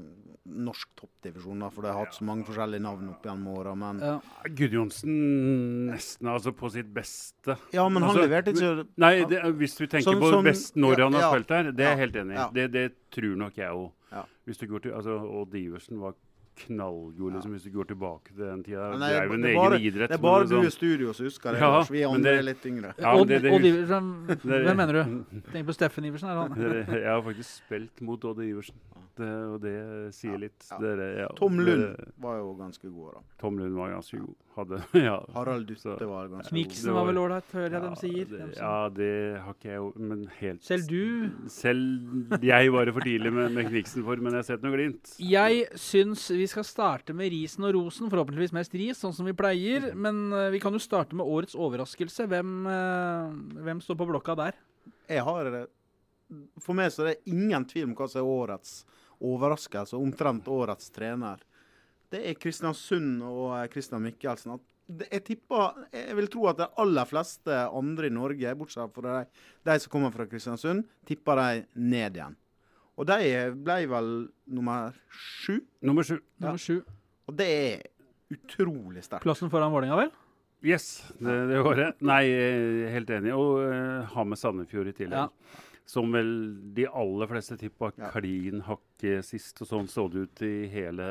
[0.49, 3.75] norsk toppdivisjon, da, for det har hatt så mange forskjellige navn opp gjennom åra.
[3.77, 4.19] Men, Ja.
[4.49, 7.57] Gudjonsen nesten altså på sitt beste.
[7.73, 10.75] ja, men han Altså, leverte ikke Nei, det, hvis du tenker Sånn- på sånn- best
[10.75, 12.35] når han har ja, spilt her, det er jeg ja, helt enig i.
[12.35, 12.49] ja.
[12.53, 13.91] Det, det tror nok jeg òg.
[14.11, 14.23] Ja.
[14.47, 16.13] Hvis du går til, altså, Odd Iversen var
[16.59, 18.89] knallgod, liksom, hvis du går tilbake til den tida.
[18.99, 20.09] Nei, det er jo en egen bare, idrett.
[20.09, 21.59] Det er bare det du sånn- i studio som husker det.
[21.61, 22.93] Ja, vi andre det- er litt yngre.
[22.99, 25.25] Ja, Odd, det- det- Odd Iversen, det- hvem mener du?
[25.53, 26.27] Tenk på Steffen Iversen.
[26.29, 26.55] Er han?
[26.99, 28.75] Jeg har faktisk spilt mot Odd Iversen,
[29.27, 30.63] og det sier litt.
[30.71, 30.77] Ja.
[30.79, 33.21] Dere, ja, Tom Lund var jo ganske god, da.
[33.41, 34.35] Tom Lund var ganske god.
[34.59, 35.17] Hadde, ja.
[35.35, 36.57] Harald Dutte Så- var ganske god.
[36.57, 38.25] Miksen var vel ålreit, hører jeg dem sier.
[38.31, 39.11] det- Ja, det
[39.45, 43.51] har ikke jeg jo Men helt Selv du Selv jeg var det for tidlig med,
[43.55, 45.13] med Kniksen for, men jeg har sett noe glimt.
[45.19, 48.09] Jeg syns vi skal starte med risen og rosen.
[48.11, 49.93] Forhåpentligvis mest ris, sånn som vi pleier.
[49.95, 52.27] Men eh, vi kan jo starte med årets overraskelse.
[52.27, 54.57] Hvem, eh, hvem står på blokka der?
[55.09, 55.65] Jeg har eh,
[56.61, 58.73] For meg så er det ingen tvil om hva som er årets
[59.19, 61.41] overraskelse, omtrent årets trener.
[62.09, 64.55] Det er Kristiansund og eh, Christian Mikkelsen.
[64.57, 69.19] At jeg tipper Jeg vil tro at de aller fleste andre i Norge, bortsett fra
[69.19, 72.39] de, de som kommer fra Kristiansund, tipper de ned igjen.
[72.99, 73.19] Og de
[73.55, 74.09] ble vel
[74.51, 75.61] nummer sju.
[75.85, 76.17] Nummer sju.
[76.41, 76.81] Nummer sju.
[77.29, 77.85] Og det er
[78.33, 79.23] utrolig sterkt.
[79.23, 80.11] Plassen foran Vålerenga, vel?
[80.65, 81.87] Yes, det, det var det.
[82.03, 83.31] Nei, jeg er helt enig.
[83.31, 85.29] Og uh, ha med Sandefjord i tillegg.
[85.29, 85.68] Ja.
[85.89, 86.29] Som vel
[86.77, 88.11] de aller fleste tippa Ja.
[88.13, 91.07] klin hakke sist, og sånn så det ut i hele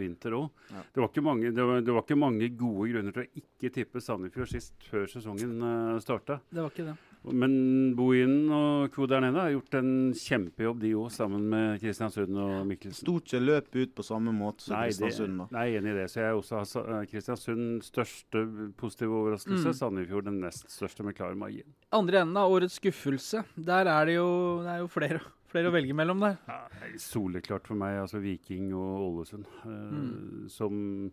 [0.00, 0.46] vinter òg.
[0.72, 0.84] Ja.
[0.94, 4.88] Det, var det, det var ikke mange gode grunner til å ikke tippe Sandefjord sist
[4.88, 6.40] før sesongen uh, starta.
[6.48, 6.96] Det var ikke det.
[7.32, 9.06] Men Bohinen og co.
[9.08, 13.00] der nede har gjort en kjempejobb, de òg, sammen med Kristiansund og Mikkelsen.
[13.06, 15.38] Stort ikke løp ut på samme måte som Nei, Kristiansund.
[15.38, 15.46] da.
[15.56, 16.08] nei, jeg er enig i det.
[16.12, 18.44] Så jeg også har eh, Kristiansund største
[18.76, 19.70] positive overraskelse.
[19.72, 19.78] Mm.
[19.80, 21.72] Sandefjord den nest største med klar margin.
[21.96, 23.44] Andre enden av årets skuffelse.
[23.56, 24.28] Der er det jo,
[24.66, 26.36] det er jo flere, flere å velge mellom der.
[26.50, 29.48] Ja, er soleklart for meg, altså Viking og Ålesund.
[29.64, 30.48] Uh, Mm.
[30.50, 31.10] Som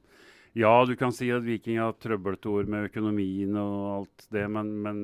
[0.57, 4.71] Ja, du kan si at Viking har trøblete år med økonomien og alt det, men,
[4.83, 4.97] men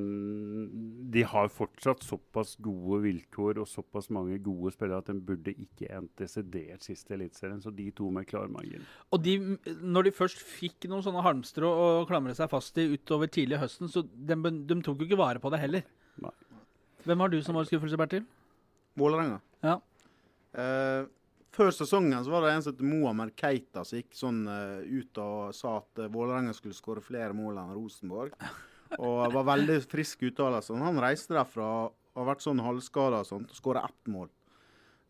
[1.13, 5.87] de har fortsatt såpass gode vilkår og såpass mange gode spillere at de burde ikke
[5.95, 7.63] endt desidert sist i Eliteserien.
[7.63, 8.83] Så de to med klar margin.
[9.15, 9.37] Og de,
[9.79, 13.63] når de først fikk noen sånne halmstrå å klamre seg fast i utover tidlig i
[13.63, 15.87] høsten, så de, de tok jo ikke vare på det heller.
[16.27, 16.35] Nei.
[17.07, 18.27] Hvem har du som var skuffelse, Bertil?
[18.99, 19.39] Vålerenga.
[19.63, 19.79] Ja.
[20.59, 21.07] Eh,
[21.57, 25.21] før sesongen så var det en som het Mohammed Keita som gikk sånn uh, ut
[25.23, 28.35] og sa at uh, Vålerenga skulle skåre flere mål enn Rosenborg.
[29.03, 30.71] Og var veldig frisk uttalelse.
[30.79, 34.29] Han reiste derfra og har vært sånn halvskada og sånt, og skåra ett mål.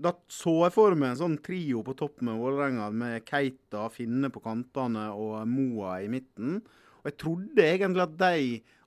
[0.02, 4.32] Da så jeg for meg en sånn trio på topp med Vålerenga, med Keita, Finne
[4.34, 6.58] på kantene og Moa i midten.
[7.04, 8.42] Og jeg trodde egentlig at de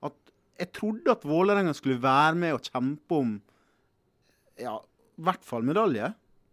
[0.07, 0.17] at,
[0.59, 3.37] Jeg trodde at Vålerenga skulle være med og kjempe om
[4.59, 6.11] ja, i hvert fall medalje.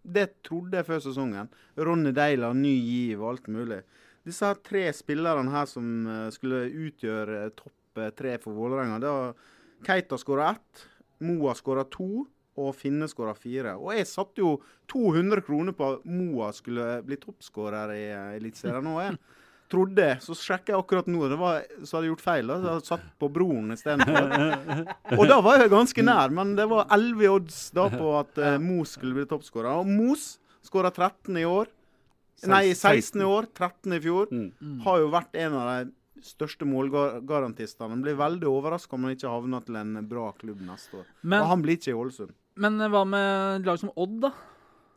[0.09, 1.51] Det trodde jeg før sesongen.
[1.77, 3.83] Ronny Deila, ny giv og alt mulig.
[4.29, 8.99] Disse tre spillerne her som eh, skulle utgjøre toppen eh, tre for Vålerenga.
[9.03, 9.14] Da
[9.87, 10.85] Keita skåra ett,
[11.25, 12.27] Moa skåra to,
[12.59, 13.77] og Finne skåra fire.
[13.79, 14.57] Og jeg satte jo
[14.90, 18.97] 200 kroner på at Moa skulle bli toppskårer i eh, Eliteserien nå.
[19.05, 19.21] jeg.
[19.69, 20.07] Trodde.
[20.25, 21.27] Så sjekka jeg akkurat nå.
[21.29, 22.47] Det var, så hadde jeg gjort feil.
[22.49, 24.31] da, så hadde Jeg satt på broren istedenfor.
[25.19, 28.55] Og da var jeg ganske nær, men det var 11 odds da på at uh,
[28.63, 29.83] Mos skulle bli toppskårer.
[29.83, 31.69] Og Mos skåra 13 i år.
[32.49, 33.49] Nei, 16 i år.
[33.57, 34.33] 13 i fjor.
[34.33, 34.81] Mm.
[34.87, 38.01] Har jo vært en av de største målgarantistene.
[38.03, 41.07] Blir veldig overraska om han ikke havner til en bra klubb neste år.
[41.23, 42.33] Men, og han blir ikke i Ålesund.
[42.59, 44.33] men hva med lag som Odd, da?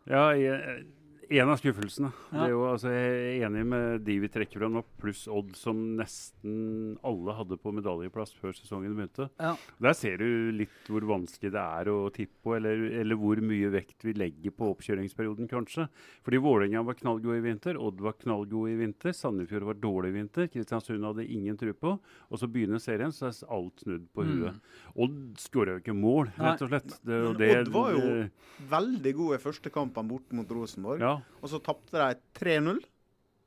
[0.10, 0.86] Ja, jeg-
[1.32, 2.10] en av skuffelsene.
[2.32, 2.38] Ja.
[2.38, 5.54] Det er jo, altså, jeg er enig med de vi trekker fram nå, pluss Odd,
[5.56, 9.30] som nesten alle hadde på medaljeplass før sesongen begynte.
[9.40, 9.54] Ja.
[9.82, 13.72] Der ser du litt hvor vanskelig det er å tippe på, eller, eller hvor mye
[13.74, 15.88] vekt vi legger på oppkjøringsperioden, kanskje.
[16.26, 20.18] Fordi Vålerenga var knallgod i vinter, Odd var knallgod i vinter, Sandefjord var dårlig i
[20.20, 21.96] vinter, Kristiansund hadde ingen tro på.
[22.30, 24.60] Og så begynner serien, så er alt snudd på Mm.
[25.02, 26.94] Odd skårer jo ikke mål, rett og slett.
[27.04, 28.32] Det, Men det, Odd var jo det-
[28.70, 31.00] Veldig god i første kampen bort mot Rosenborg.
[31.00, 31.21] ja.
[31.42, 32.80] Og så tapte de 3-0.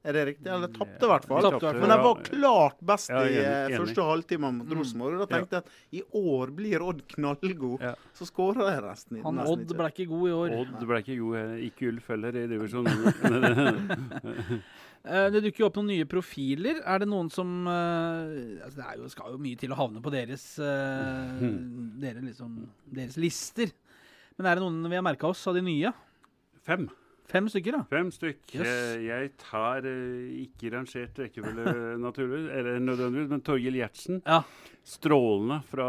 [0.05, 0.45] Er det riktig?
[0.53, 1.41] Eller tapte i hvert fall.
[1.81, 4.75] Men de var klart best Ja, i enig, eh, første halvtime mot Mm.
[4.77, 5.15] Rosenborg.
[5.17, 7.81] Og da tenkte jeg at i år blir Odd knallgod.
[7.81, 7.95] Ja.
[8.13, 9.23] Så skåra de resten.
[9.25, 9.79] Han nesten Odd ikke.
[9.79, 10.49] ble ikke god i år.
[10.61, 12.93] Odd ble ikke god, eh, ikke Ulf heller i divisjonen.
[15.05, 16.79] Eh, Det dukker jo opp noen nye profiler.
[16.89, 20.09] Er det noen som altså Det er jo, skal jo mye til å havne på
[20.15, 21.91] deres, eh, Hmm.
[22.01, 22.55] dere liksom,
[22.91, 23.69] deres lister.
[24.39, 25.93] Men er det noen vi har merka oss av de nye?
[26.65, 26.89] Fem.
[27.31, 27.83] Fem stykker, da.
[27.89, 28.43] Fem stykk.
[28.53, 28.67] Yes.
[28.69, 31.73] Eh, Jeg tar eh, ikke rangert rekkefølge
[32.05, 34.21] naturlig, eller nødvendigvis, men Torgill Gjertsen.
[34.29, 34.43] Ja.
[34.85, 35.87] Strålende fra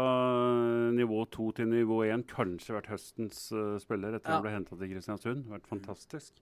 [0.96, 2.24] nivå to til nivå én.
[2.30, 4.38] Kanskje vært høstens uh, spiller etter Ja.
[4.38, 5.44] han ble henta til Kristiansund.
[5.52, 6.32] Vært fantastisk.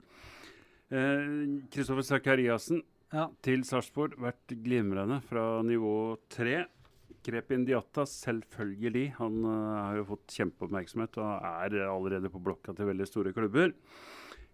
[1.75, 3.29] Kristoffer Sakariassen Ja.
[3.43, 4.15] til Sarpsborg.
[4.23, 6.67] Vært glimrende fra nivå tre.
[7.25, 9.15] Grep Indiata, selvfølgelig.
[9.19, 13.73] Han uh, har jo fått kjempeoppmerksomhet og er allerede på blokka til veldig store klubber.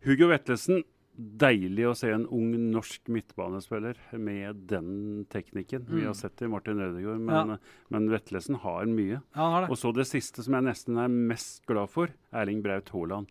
[0.06, 0.82] Hugo Vetlesen.
[1.20, 5.82] Deilig å se en ung norsk midtbanespiller med den teknikken.
[5.84, 6.06] Vi Mm.
[6.06, 7.58] har sett det i Martin Ødegaard, men,
[7.90, 9.18] men Vetlesen har mye.
[9.34, 9.70] Ja, han har det.
[9.70, 13.26] Og så det siste som jeg nesten er mest glad for, Erling Braut Haaland.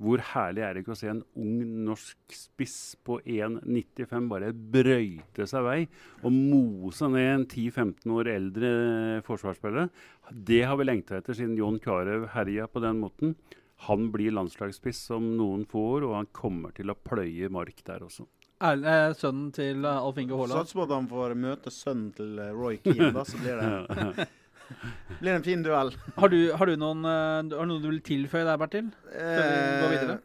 [0.00, 5.46] Hvor herlig er det ikke å se en ung norsk spiss på 1,95 bare brøyte
[5.48, 5.88] seg vei
[6.22, 9.88] og mose ned en 10-15 år eldre forsvarsspiller?
[10.32, 13.34] Det har vi lengta etter siden John Carew herja på den måten.
[13.84, 18.00] Han blir landslagsspiss om noen få år, og han kommer til å pløye mark der
[18.06, 18.24] også.
[18.64, 20.62] Er, eh, sønnen til eh, Alf Inge Haaland.
[20.64, 24.28] Sats på at han får møte sønnen til eh, Roy Keane, da, så blir det,
[25.20, 25.92] blir en fin duell.
[26.16, 28.88] Har du, har du noen, eh, har du noe du vil tilføye der, Bertil?
[29.12, 30.16] Eh,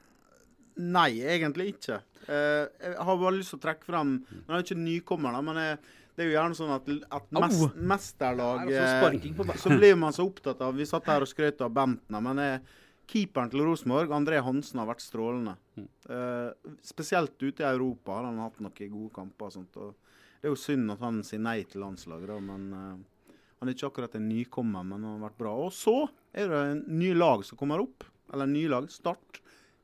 [0.81, 1.99] Nei, egentlig ikke.
[2.31, 5.41] Eh, jeg har bare lyst til å trekke frem Han er jo ikke nykommer, da,
[5.43, 5.79] men jeg,
[6.15, 6.87] det er jo gjerne sånn at,
[7.17, 11.09] at mest, Det mesterlag sparking på ba- Så blir man så opptatt av Vi satt
[11.11, 12.77] her og skrøt av Bentner, men eh,
[13.11, 15.57] keeperen til Rosenborg, André Hansen, har vært strålende.
[15.77, 15.87] Mm.
[16.15, 19.51] Eh, spesielt ute i Europa har han hatt noen gode kamper.
[19.51, 19.77] og sånt.
[19.77, 19.93] Og
[20.39, 23.77] det er jo synd at han sier nei til landslaget, da, men eh, han er
[23.77, 25.53] ikke akkurat en nykommer, men han har vært bra.
[25.67, 25.95] Og så
[26.33, 28.07] er det en ny lag som kommer opp.
[28.31, 28.87] Eller en ny lag.
[28.89, 29.41] Start.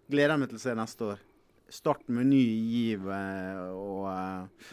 [0.10, 1.24] Gleder jeg meg til å se neste år.
[1.78, 4.70] Start med ny giv eh, og eh,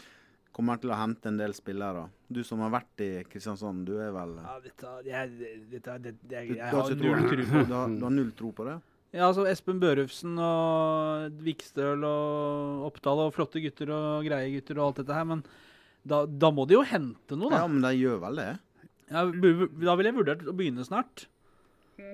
[0.55, 2.05] kommer til å hente en del spillere.
[2.31, 6.43] Du som har vært i Kristiansand, du er vel Ja, dette, jeg, dette, det, det,
[6.49, 7.65] jeg, jeg har null tro på det.
[7.67, 8.75] du har, null tro på det?
[9.15, 14.89] Ja, altså Espen Børufsen og Vikstøl og Oppdal og flotte gutter og greie gutter og
[14.89, 15.43] alt dette her, men
[16.05, 17.61] da, da må de jo hente noe, da.
[17.63, 18.49] Ja, men de gjør vel det.
[19.11, 21.27] Ja, da ville jeg vurdert å begynne snart.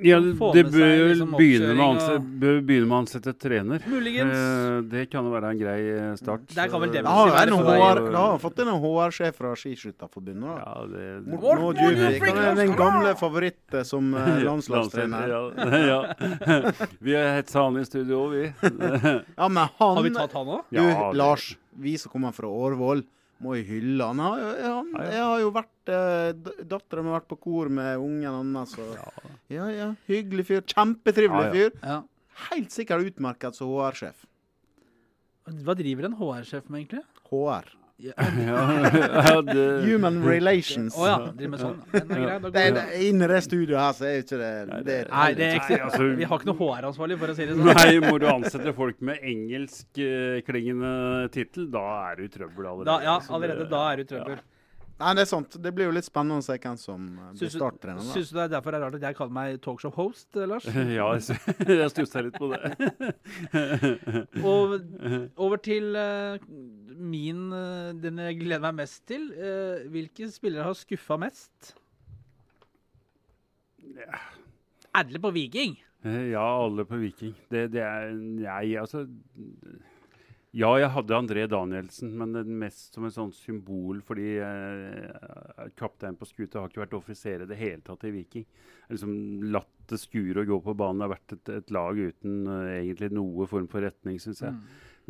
[0.01, 3.81] Ja, det bør jo liksom begynne og- begynne med å ansette trener.
[3.89, 4.33] Muligens.
[4.33, 6.47] Eh, det kan jo være en grei eh, start.
[6.53, 8.67] Der kan vel det har, være en for deg HR, da har han fått inn
[8.69, 10.57] en HR-sjef fra Skiskytterforbundet.
[10.61, 11.81] Ja, det, Morten.
[11.81, 15.27] Djupvik, Han er den gamle favoritt eh, som eh, landslagstrener.
[15.29, 15.41] Ja,
[15.91, 16.01] ja.
[17.01, 18.45] Vi har hetsa han i studio òg, vi.
[19.37, 20.61] Ja, men han Har vi tatt han òg?
[20.69, 23.01] Du, det- Lars, vi som kommer fra Årvoll,
[23.41, 24.21] må jo hylle han.
[24.21, 25.09] Han, han Ja, ja.
[25.15, 28.77] Jeg har jo vært eh, Dattera mi har vært på kor med ungen hans.
[28.77, 29.09] Ja.
[29.51, 29.89] ja, ja.
[30.09, 30.63] Hyggelig fyr.
[30.69, 32.01] Kjempetrivelig fyr.
[32.47, 34.25] Helt sikkert utmerket som HR-sjef.
[35.65, 37.03] Hva driver en HR-sjef med, egentlig?
[37.31, 37.69] HR.
[39.87, 40.95] Human Relations.
[40.97, 41.77] Å ja, driver med sånn.
[41.91, 44.51] Den er grei, da går Det, studioet her, så er jo ikke det,
[44.87, 47.43] det Nei, det er ikke, Nei, altså- vi har ikke noe HR-ansvarlig, for å si
[47.45, 47.65] det sånn.
[47.71, 50.93] Nei, må du ansette folk med engelskklingende
[51.35, 52.89] tittel, da er du i trøbbel allerede.
[52.91, 54.41] Da, ja, allerede da er du i trøbbel.
[55.01, 55.55] Nei, det er sant.
[55.63, 58.05] Det blir jo litt spennende å se hvem som eh, blir starttrener.
[58.13, 60.67] syns du det er derfor det er rart at jeg kaller meg talkshow-host, eh, Lars?
[60.97, 62.61] Ja, jeg, stussa litt på det.
[64.51, 64.77] Og
[65.41, 66.49] over til eh,
[67.01, 67.49] min
[68.01, 69.29] Den jeg gleder meg mest til.
[69.91, 71.73] Hvilke spillere har skuffa mest?
[74.97, 75.79] Alle på Viking?
[76.03, 77.33] Ja, alle på Viking.
[77.51, 79.05] Det, det er Nei, altså
[80.51, 86.27] Ja, jeg hadde André Danielsen, men mest som et sånt symbol fordi eh, kaptein på
[86.27, 88.43] skuta har ikke vært offiser i det hele tatt i Viking.
[88.91, 89.13] Liksom
[89.53, 90.99] latt det skure og gå på banen.
[90.99, 94.59] Det har vært et, et lag uten eh, egentlig noe form for retning, syns jeg.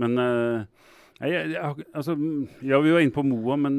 [0.02, 0.86] Men eh,
[1.22, 3.76] jeg, jeg, altså, mm, ja, vi var inne på Moa, men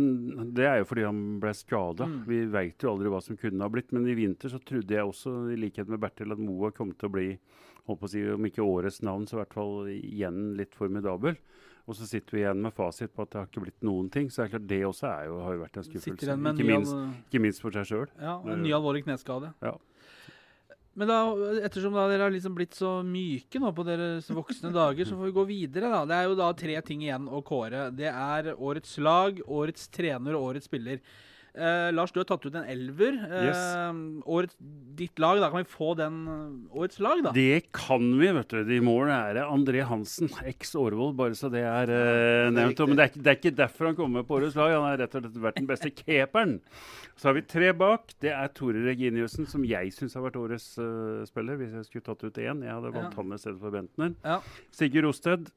[0.55, 2.11] det er jo fordi han ble skada.
[2.27, 3.95] Vi veit jo aldri hva som kunne ha blitt.
[3.95, 7.11] Men i vinter så trodde jeg også, i likhet med Bertil, at Moa kom til
[7.11, 7.29] å bli
[7.89, 11.39] holdt på å si, om ikke årets navn, så i hvert fall igjen litt formidabel.
[11.91, 14.29] Og så sitter vi igjen med fasit på at det har ikke blitt noen ting.
[14.31, 16.29] Så det er klart det også er jo, har jo vært en skuffelse.
[16.31, 18.13] en Ikke minst, ikke minst for seg sjøl.
[18.23, 19.51] ja, en ny alvorlig kneskade.
[19.65, 19.75] Ja.
[20.95, 21.19] Men da,
[21.65, 25.31] ettersom da dere har liksom blitt så myke nå på deres voksne dager, så får
[25.31, 25.89] vi gå videre.
[25.89, 26.05] da.
[26.07, 27.87] Det er jo da tre ting igjen å kåre.
[27.97, 31.01] Det er årets lag, årets trener og årets spiller.
[31.55, 33.17] Eh, Lars, du har tatt ut en elver.
[33.29, 34.55] Eh, årets,
[34.97, 37.33] ditt lag, da kan vi få den eh, årets lag, da?
[37.37, 38.73] Det kan vi, vet du.
[38.73, 42.81] I mål er det André Hansen, eks Årvoll, bare så det er uh, nevnt.
[42.89, 44.73] Men det er, det er ikke derfor han kommer på årets lag.
[44.79, 46.57] Han har rett og slett vært den beste keeperen.
[47.21, 48.15] Så har vi tre bak.
[48.25, 50.71] Det er Tore Reginiussen, som jeg syns har vært årets
[51.29, 52.65] spiller, hvis jeg skulle tatt ut én.
[52.65, 53.19] Jeg hadde valgt Ja.
[53.21, 54.17] han i stedet for Bentner.
[54.25, 54.41] Ja.
[54.73, 55.53] Sigurd Osted,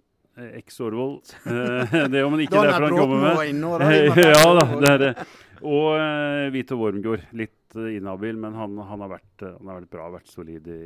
[0.60, 1.21] eks Årvoll.
[2.12, 3.55] Det om han ikke derfor er han kommer med.
[3.63, 5.13] nå da er ja da, det er det.
[5.61, 7.23] Og uh, Vito Wormgård.
[7.37, 10.67] Litt uh, inhabil, men han, han, har vært, uh, han har vært bra, vært solid
[10.71, 10.81] i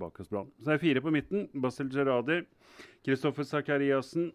[0.00, 0.50] bakerstplan.
[0.62, 1.46] Så er det fire på midten.
[1.54, 2.40] Basil Gerradi,
[3.06, 4.32] Kristoffer Sakariassen,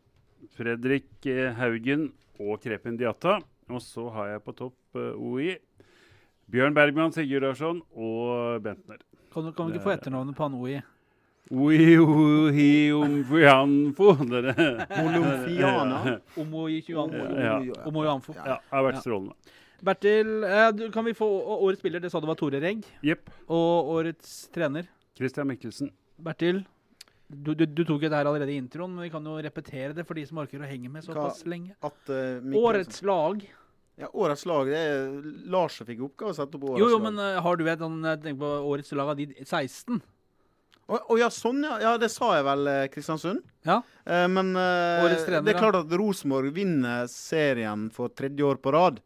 [0.57, 1.27] Fredrik
[1.59, 3.39] Haugen og Krepin Diatta.
[3.71, 5.53] Og så har jeg på topp OI.
[6.51, 8.99] Bjørn Bergman, Sigurd Larsson og Bentner.
[9.33, 10.81] Kan du, kan du ikke få etternavnet på han OI?
[11.51, 14.13] Oi, oi, umfianfo.
[14.29, 14.53] Dere.
[14.95, 16.19] Molumfiana.
[16.41, 17.23] Omoi 22.
[17.35, 17.57] Ja.
[17.59, 19.01] Ja, det har vært Ja.
[19.01, 19.35] strålende.
[19.83, 21.99] Bertil, eh, kan vi få årets spiller?
[21.99, 22.85] Det sa du var Tore Regg.
[23.03, 23.33] Yep.
[23.51, 24.87] Og årets trener?
[25.17, 25.91] Christian Mikkelsen.
[26.23, 26.63] Bertil,
[27.27, 29.91] du, du, du tok jo det her allerede i introen, men vi kan jo repetere
[29.97, 31.75] det for de som orker å henge med såpass lenge.
[31.83, 33.43] At, uh, Årets lag.
[33.99, 35.11] ja, årets lag det er
[35.53, 37.05] Lars som fikk oppgave å sette opp årets Jo, jo, lag.
[37.09, 40.01] men uh, har du et sånn Jeg på årets lag av de 16?
[40.83, 41.77] Å å ja, sånn, ja.
[41.79, 41.93] ja.
[41.97, 43.39] Det sa jeg vel, Kristiansund.
[43.63, 43.77] Ja.
[44.03, 48.59] Eh, men eh, Årets trener, det er klart at Rosenborg vinner serien for tredje år
[48.59, 48.99] på rad.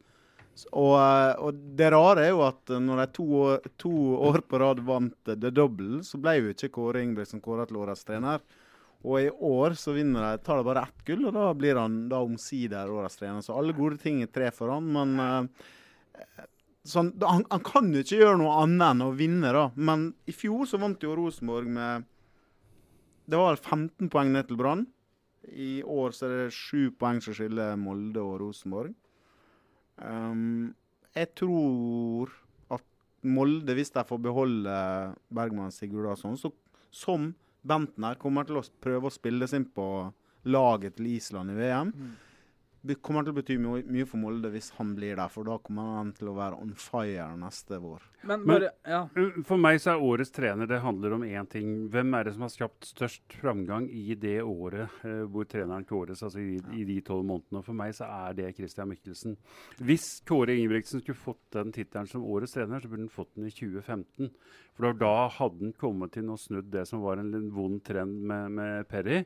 [0.66, 3.42] Og, eh, og det rare er jo at eh, når de to
[3.80, 3.94] to
[4.30, 7.82] år på rad vant eh, The Double, så ble jo ikke Kåre Ingebrigtsen kåret til
[7.82, 8.42] årets trener.
[9.06, 12.08] Og i år så vinner de, tar de bare ett gull, og da blir han
[12.12, 13.46] da omsider årets trener.
[13.46, 15.52] Så alle gode ting er tre for han, men
[16.88, 19.68] sånn, han, han kan jo ikke gjøre noe annet enn å vinne, da.
[19.78, 22.08] Men i fjor så vant jo Rosenborg med
[23.30, 24.88] Det var vel 15 poeng ned til Brann.
[25.48, 28.96] I år så er det sju poeng som skiller Molde og Rosenborg.
[29.98, 30.76] Um,
[31.18, 32.32] jeg tror
[32.74, 32.86] at
[33.26, 34.78] Molde, hvis de får beholde
[35.34, 36.54] Bergman Sigurd Sigurdarsson, så
[36.94, 37.32] som
[37.68, 39.88] Bentner kommer til å prøve å spille seg inn på
[40.48, 41.92] laget til Island i VM.
[42.88, 45.58] Det kommer til å bety mye, mye for Molde hvis han blir der, for da
[45.64, 48.06] kommer han til å være on fire neste vår.
[48.24, 49.02] Men Men- bare Ja.
[49.16, 51.90] Uh, For meg så er årets trener det handler om én ting.
[51.90, 56.24] Hvem er det som har skapt størst framgang i det året eh, hvor treneren kåres,
[56.24, 57.60] altså i, i de tolv månedene?
[57.60, 59.38] Og For meg så er det Christian Mikkelsen.
[59.80, 63.48] Hvis Kåre Ingebrigtsen skulle fått den tittelen som årets trener, så burde han fått den
[63.48, 64.32] i 2015.
[64.78, 67.84] For da, da hadde han kommet inn og snudd det som var en en vond
[67.84, 69.24] trend med, med Perry.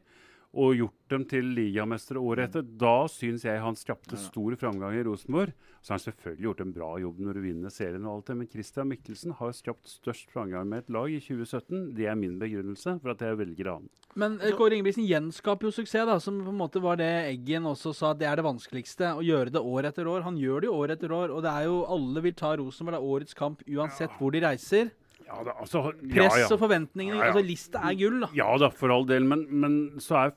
[0.51, 2.65] Og gjort dem til ligamestere året etter.
[2.65, 5.53] Da syns jeg han skapte stor framgang i Rosenborg.
[5.79, 8.35] Så har han selvfølgelig gjort en bra jobb når du vinner serien, og alt det,
[8.37, 11.95] men Christian Mikkelsen har skapt størst framgang med et lag i 2017.
[11.97, 13.87] Det er min begrunnelse for at jeg velger han.
[14.19, 17.65] Men eh, Kåre Ingebrigtsen gjenskaper jo suksess, da, som på en måte var det Eggen
[17.71, 19.15] også sa det er det vanskeligste.
[19.15, 20.25] Å gjøre det år etter år.
[20.27, 22.97] Han gjør det jo år etter år, og det er jo alle vil ta Rosenborg.
[22.97, 24.91] Det er årets kamp uansett hvor de reiser.
[25.31, 26.47] Ja da, altså, Press ja, ja.
[26.51, 27.17] og forventninger.
[27.29, 28.31] Altså, lista er gull, da.
[28.35, 30.33] Ja da, for all del, men, men så er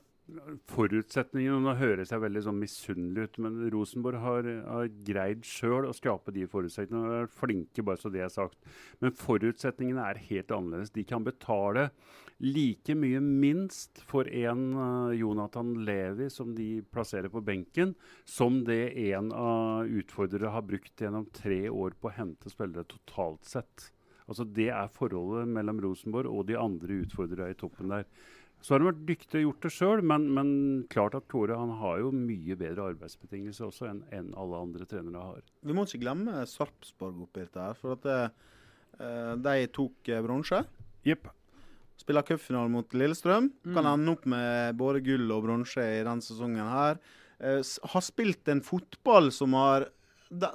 [0.71, 5.93] forutsetningene Nå høres jeg veldig sånn misunnelig ut, men Rosenborg har, har greid sjøl å
[5.93, 7.11] skape de forutsetningene.
[7.11, 8.57] og er flinke, bare så det er sagt.
[9.03, 10.93] Men forutsetningene er helt annerledes.
[10.95, 11.89] De kan betale
[12.43, 17.93] like mye minst for en uh, Jonathan Levi som de plasserer på benken,
[18.27, 23.45] som det en av utfordrere har brukt gjennom tre år på å hente spillere totalt
[23.47, 23.91] sett.
[24.25, 28.07] Altså Det er forholdet mellom Rosenborg og de andre utfordrerne i toppen der.
[28.65, 30.49] Så har de vært dyktige og gjort det sjøl, men, men
[30.89, 35.21] klart at Tore han har jo mye bedre arbeidsbetingelser også enn enn alle andre trenere
[35.21, 35.43] har.
[35.61, 38.19] Vi må ikke glemme Sarpsborg oppi dette her, for at det,
[38.97, 40.63] eh, de tok eh, bronse.
[41.05, 41.29] Yep.
[42.01, 43.51] Spiller cupfinale mot Lillestrøm.
[43.75, 46.97] Kan ende opp med både gull og bronse i denne sesongen her.
[47.37, 49.91] Eh, har spilt en fotball som har
[50.29, 50.49] de,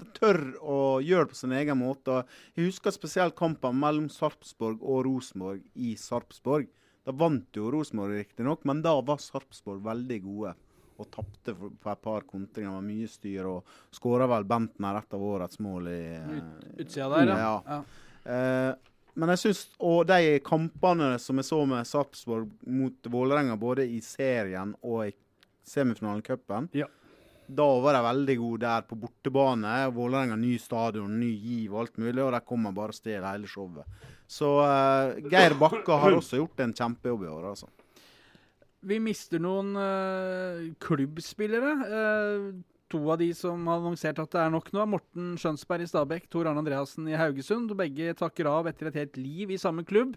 [0.00, 2.20] de tør å gjøre det på sin egen måte.
[2.22, 6.68] Og Jeg husker spesielt kampen mellom Sarpsborg og Rosenborg i Sarpsborg.
[7.02, 10.54] Da vant jo Rosenborg riktignok, men da var Sarpsborg veldig gode.
[11.00, 12.70] Og tapte på et par kontringer.
[12.78, 13.48] med mye styr.
[13.48, 16.02] Og skåra vel Bentner et av årets mål i
[16.36, 17.36] Ut, Utsida der, ja.
[17.42, 17.60] Ja.
[17.66, 17.82] ja.
[18.22, 23.84] Uh, men jeg syns Og de kampene som jeg så med Sarpsborg mot Vålerenga, både
[23.84, 25.14] i serien og i
[25.66, 26.86] semifinalen i cupen, Ja.
[27.56, 29.74] Da var de veldig gode der på bortebane.
[29.94, 33.50] Vålerenga ny stadion, ny giv og alt mulig, og de kommer bare og stjeler hele
[33.50, 34.08] showet.
[34.30, 37.70] Så uh, Geir Bakka har også gjort en kjempejobb i år, altså.
[38.82, 41.74] Vi mister noen uh, klubbspillere.
[41.86, 42.46] Uh,
[42.92, 46.26] to av de som har annonsert at det er nok nå, Morten Skjønsberg i Stabæk,
[46.32, 47.72] Tor Arne Andreassen i Haugesund.
[47.78, 50.16] Begge takker av etter et helt liv i samme klubb.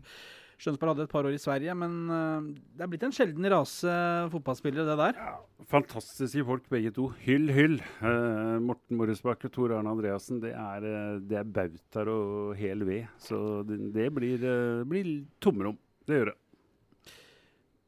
[0.62, 2.48] Skjønsberg hadde et par år i Sverige, men eh,
[2.78, 3.96] det er blitt en sjelden rase
[4.32, 5.36] fotballspillere, det der.
[5.72, 7.10] Fantastiske folk begge to.
[7.26, 7.76] Hyll, hyll.
[8.00, 12.88] Uh, Morten Morrisbakk og Tor Arne Andreassen, det er, eh, det er bautaer og hel
[12.88, 13.12] ved.
[13.22, 13.38] Så
[13.68, 14.48] det, det blir,
[14.88, 15.78] blir tomrom.
[16.08, 16.40] Det gjør det.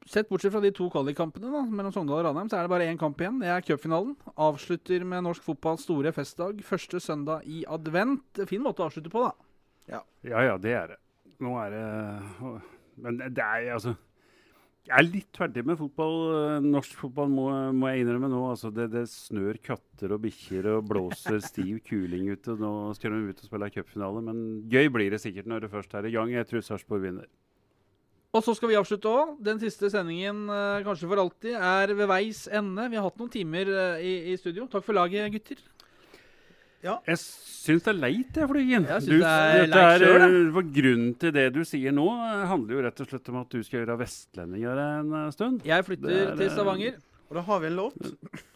[0.07, 2.99] Sett bortsett fra de to kvalikkampene mellom Sogndal og Ranheim, så er det bare én
[2.99, 3.41] kamp igjen.
[3.43, 4.13] Det er cupfinalen.
[4.39, 6.61] Avslutter med norsk fotballs store festdag.
[6.63, 8.39] Første søndag i advent.
[8.47, 9.33] Fin måte å avslutte på, da.
[10.27, 10.97] Ja ja, det er det.
[11.43, 11.83] Nå er det
[13.07, 13.95] Men det er altså
[14.87, 16.13] Jeg er litt ferdig med fotball.
[16.37, 18.43] eh, Norsk fotball må, må jeg innrømme nå.
[18.53, 22.55] Altså, det, det snør katter og bikkjer og blåser stiv kuling ute.
[22.59, 25.97] Nå skal de ut og spille cupfinale, men gøy blir det sikkert når det først
[25.99, 26.31] er i gang.
[26.35, 27.27] Jeg tror Sarpsborg vinner.
[28.35, 29.35] Og så skal vi avslutte òg.
[29.43, 32.87] Den siste sendingen, eh, kanskje for alltid, er ved veis ende.
[32.91, 34.67] Vi har hatt noen timer eh, i, i studio.
[34.71, 35.63] Takk for laget, gutter.
[36.83, 38.83] Jeg syns det er leit, jeg, Flygen.
[38.85, 42.07] Jeg synes Du- det er leit selv, eh, for Grunnen til det du sier nå,
[42.07, 45.61] eh, handler jo rett og slett om at du skal gjøre vestlendinger en eh, stund.
[45.65, 46.93] Jeg flytter er, til Stavanger.
[47.29, 47.93] Og da har vi en låt.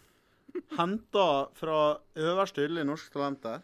[0.77, 3.61] Henta fra øverste hylle i Norske Talenter.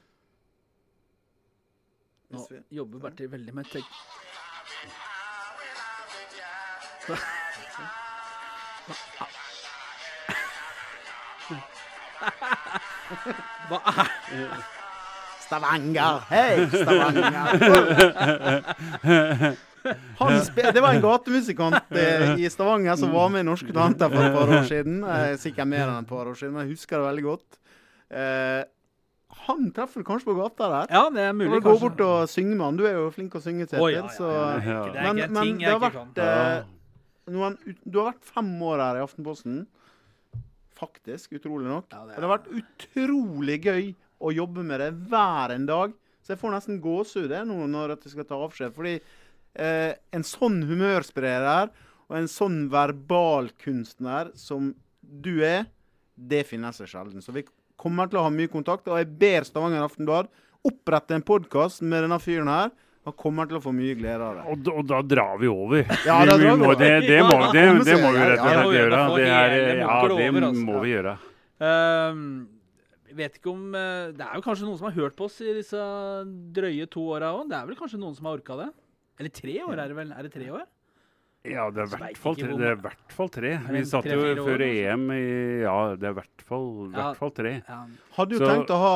[2.31, 3.83] Nå jobber Bertil veldig med tek...
[13.69, 14.65] Hva er
[15.47, 17.45] Stavanger, hei, Stavanger.
[20.73, 24.35] Det var en gatemusikant eh, i Stavanger som var med i Norske Tanter for et
[24.35, 24.97] par år siden.
[25.07, 27.59] Eh, sikkert mer enn et par år siden, men jeg husker det veldig godt.
[28.11, 28.63] Eh,
[29.47, 30.91] han treffer du kanskje på gata der.
[30.97, 32.77] Ja, det er Du mulig, må gå bort og synge med han.
[32.79, 33.79] Du er jo flink å synge, Kjetil.
[33.85, 34.03] Oh, ja, ja,
[34.67, 36.63] ja, Men- men det har vært, eh,
[37.31, 39.65] noen, Du har vært fem år her i Aftenposten.
[40.77, 41.87] Faktisk, utrolig nok.
[41.91, 43.87] Ja, det Og det har vært utrolig gøy
[44.21, 45.95] å jobbe med det hver en dag.
[46.21, 48.73] Så jeg får nesten gåsehud nå når jeg skal ta avskjed.
[48.75, 51.71] Fordi eh, en sånn humørspreder
[52.07, 55.69] og en sånn verbalkunstner som du er,
[56.17, 57.23] det finner seg sjelden.
[57.23, 57.45] Så vi
[57.79, 58.89] kommer til å ha mye kontakt.
[58.89, 60.29] Og jeg ber Stavanger Aftenblad
[60.67, 62.73] opprette en podkast med denne fyren her.
[63.07, 64.41] Han kommer til å få mye glede av det.
[64.51, 65.85] Og, da- og da drar vi over.
[66.09, 66.75] Ja, da drar vi over.
[66.75, 68.99] det, det, må, det, det må vi rett og slett gjøre.
[69.15, 70.65] Det, er, ja, det altså.
[70.67, 71.13] må vi gjøre.
[71.63, 72.25] Ehm,
[73.07, 75.39] jeg vet ikke om eh, Det er jo kanskje noen som har hørt på oss
[75.41, 75.79] i disse
[76.57, 77.47] drøye to åra òg.
[77.49, 78.67] Det er vel kanskje noen som har orka det?
[79.17, 80.11] Eller tre år, er det vel?
[80.13, 80.67] Er det tre år?
[81.47, 82.49] Ja, det er i hvert fall tre.
[82.71, 83.51] er hvert fall tre.
[83.71, 84.67] Vi satt jo før altså?
[84.67, 87.53] EM i Ja, det er i hvert fall, hvert fall tre.
[87.67, 87.79] Ja.
[88.17, 88.93] Hadde jo Så- tenkt å ha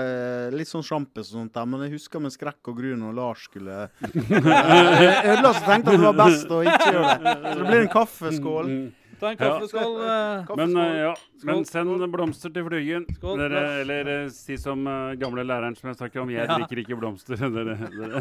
[0.00, 3.14] eh, litt sånn sjampis og sånt der, men jeg husker med skrekk og gru når
[3.14, 7.36] Lars skulle Jeg ødela så tenkte at det var best å ikke gjøre det.
[7.42, 8.66] Så det blir en kaffeskål.
[8.72, 8.92] Mm.
[9.22, 9.50] Ta en Ja.
[9.52, 9.92] kaffeskål.
[10.02, 10.56] eh.
[10.56, 13.06] Men eh, ja, men send blomster til Flygen.
[13.20, 13.38] Skål.
[13.38, 16.58] Dere, eller eh, si som uh, gamle læreren som jeg snakker om, jeg Ja.
[16.58, 17.36] drikker ikke blomster.
[17.38, 18.18] Dere, dere.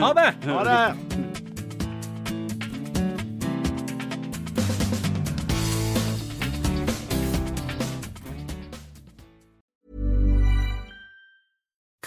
[0.00, 0.32] Ha det!
[0.48, 1.44] Ha det!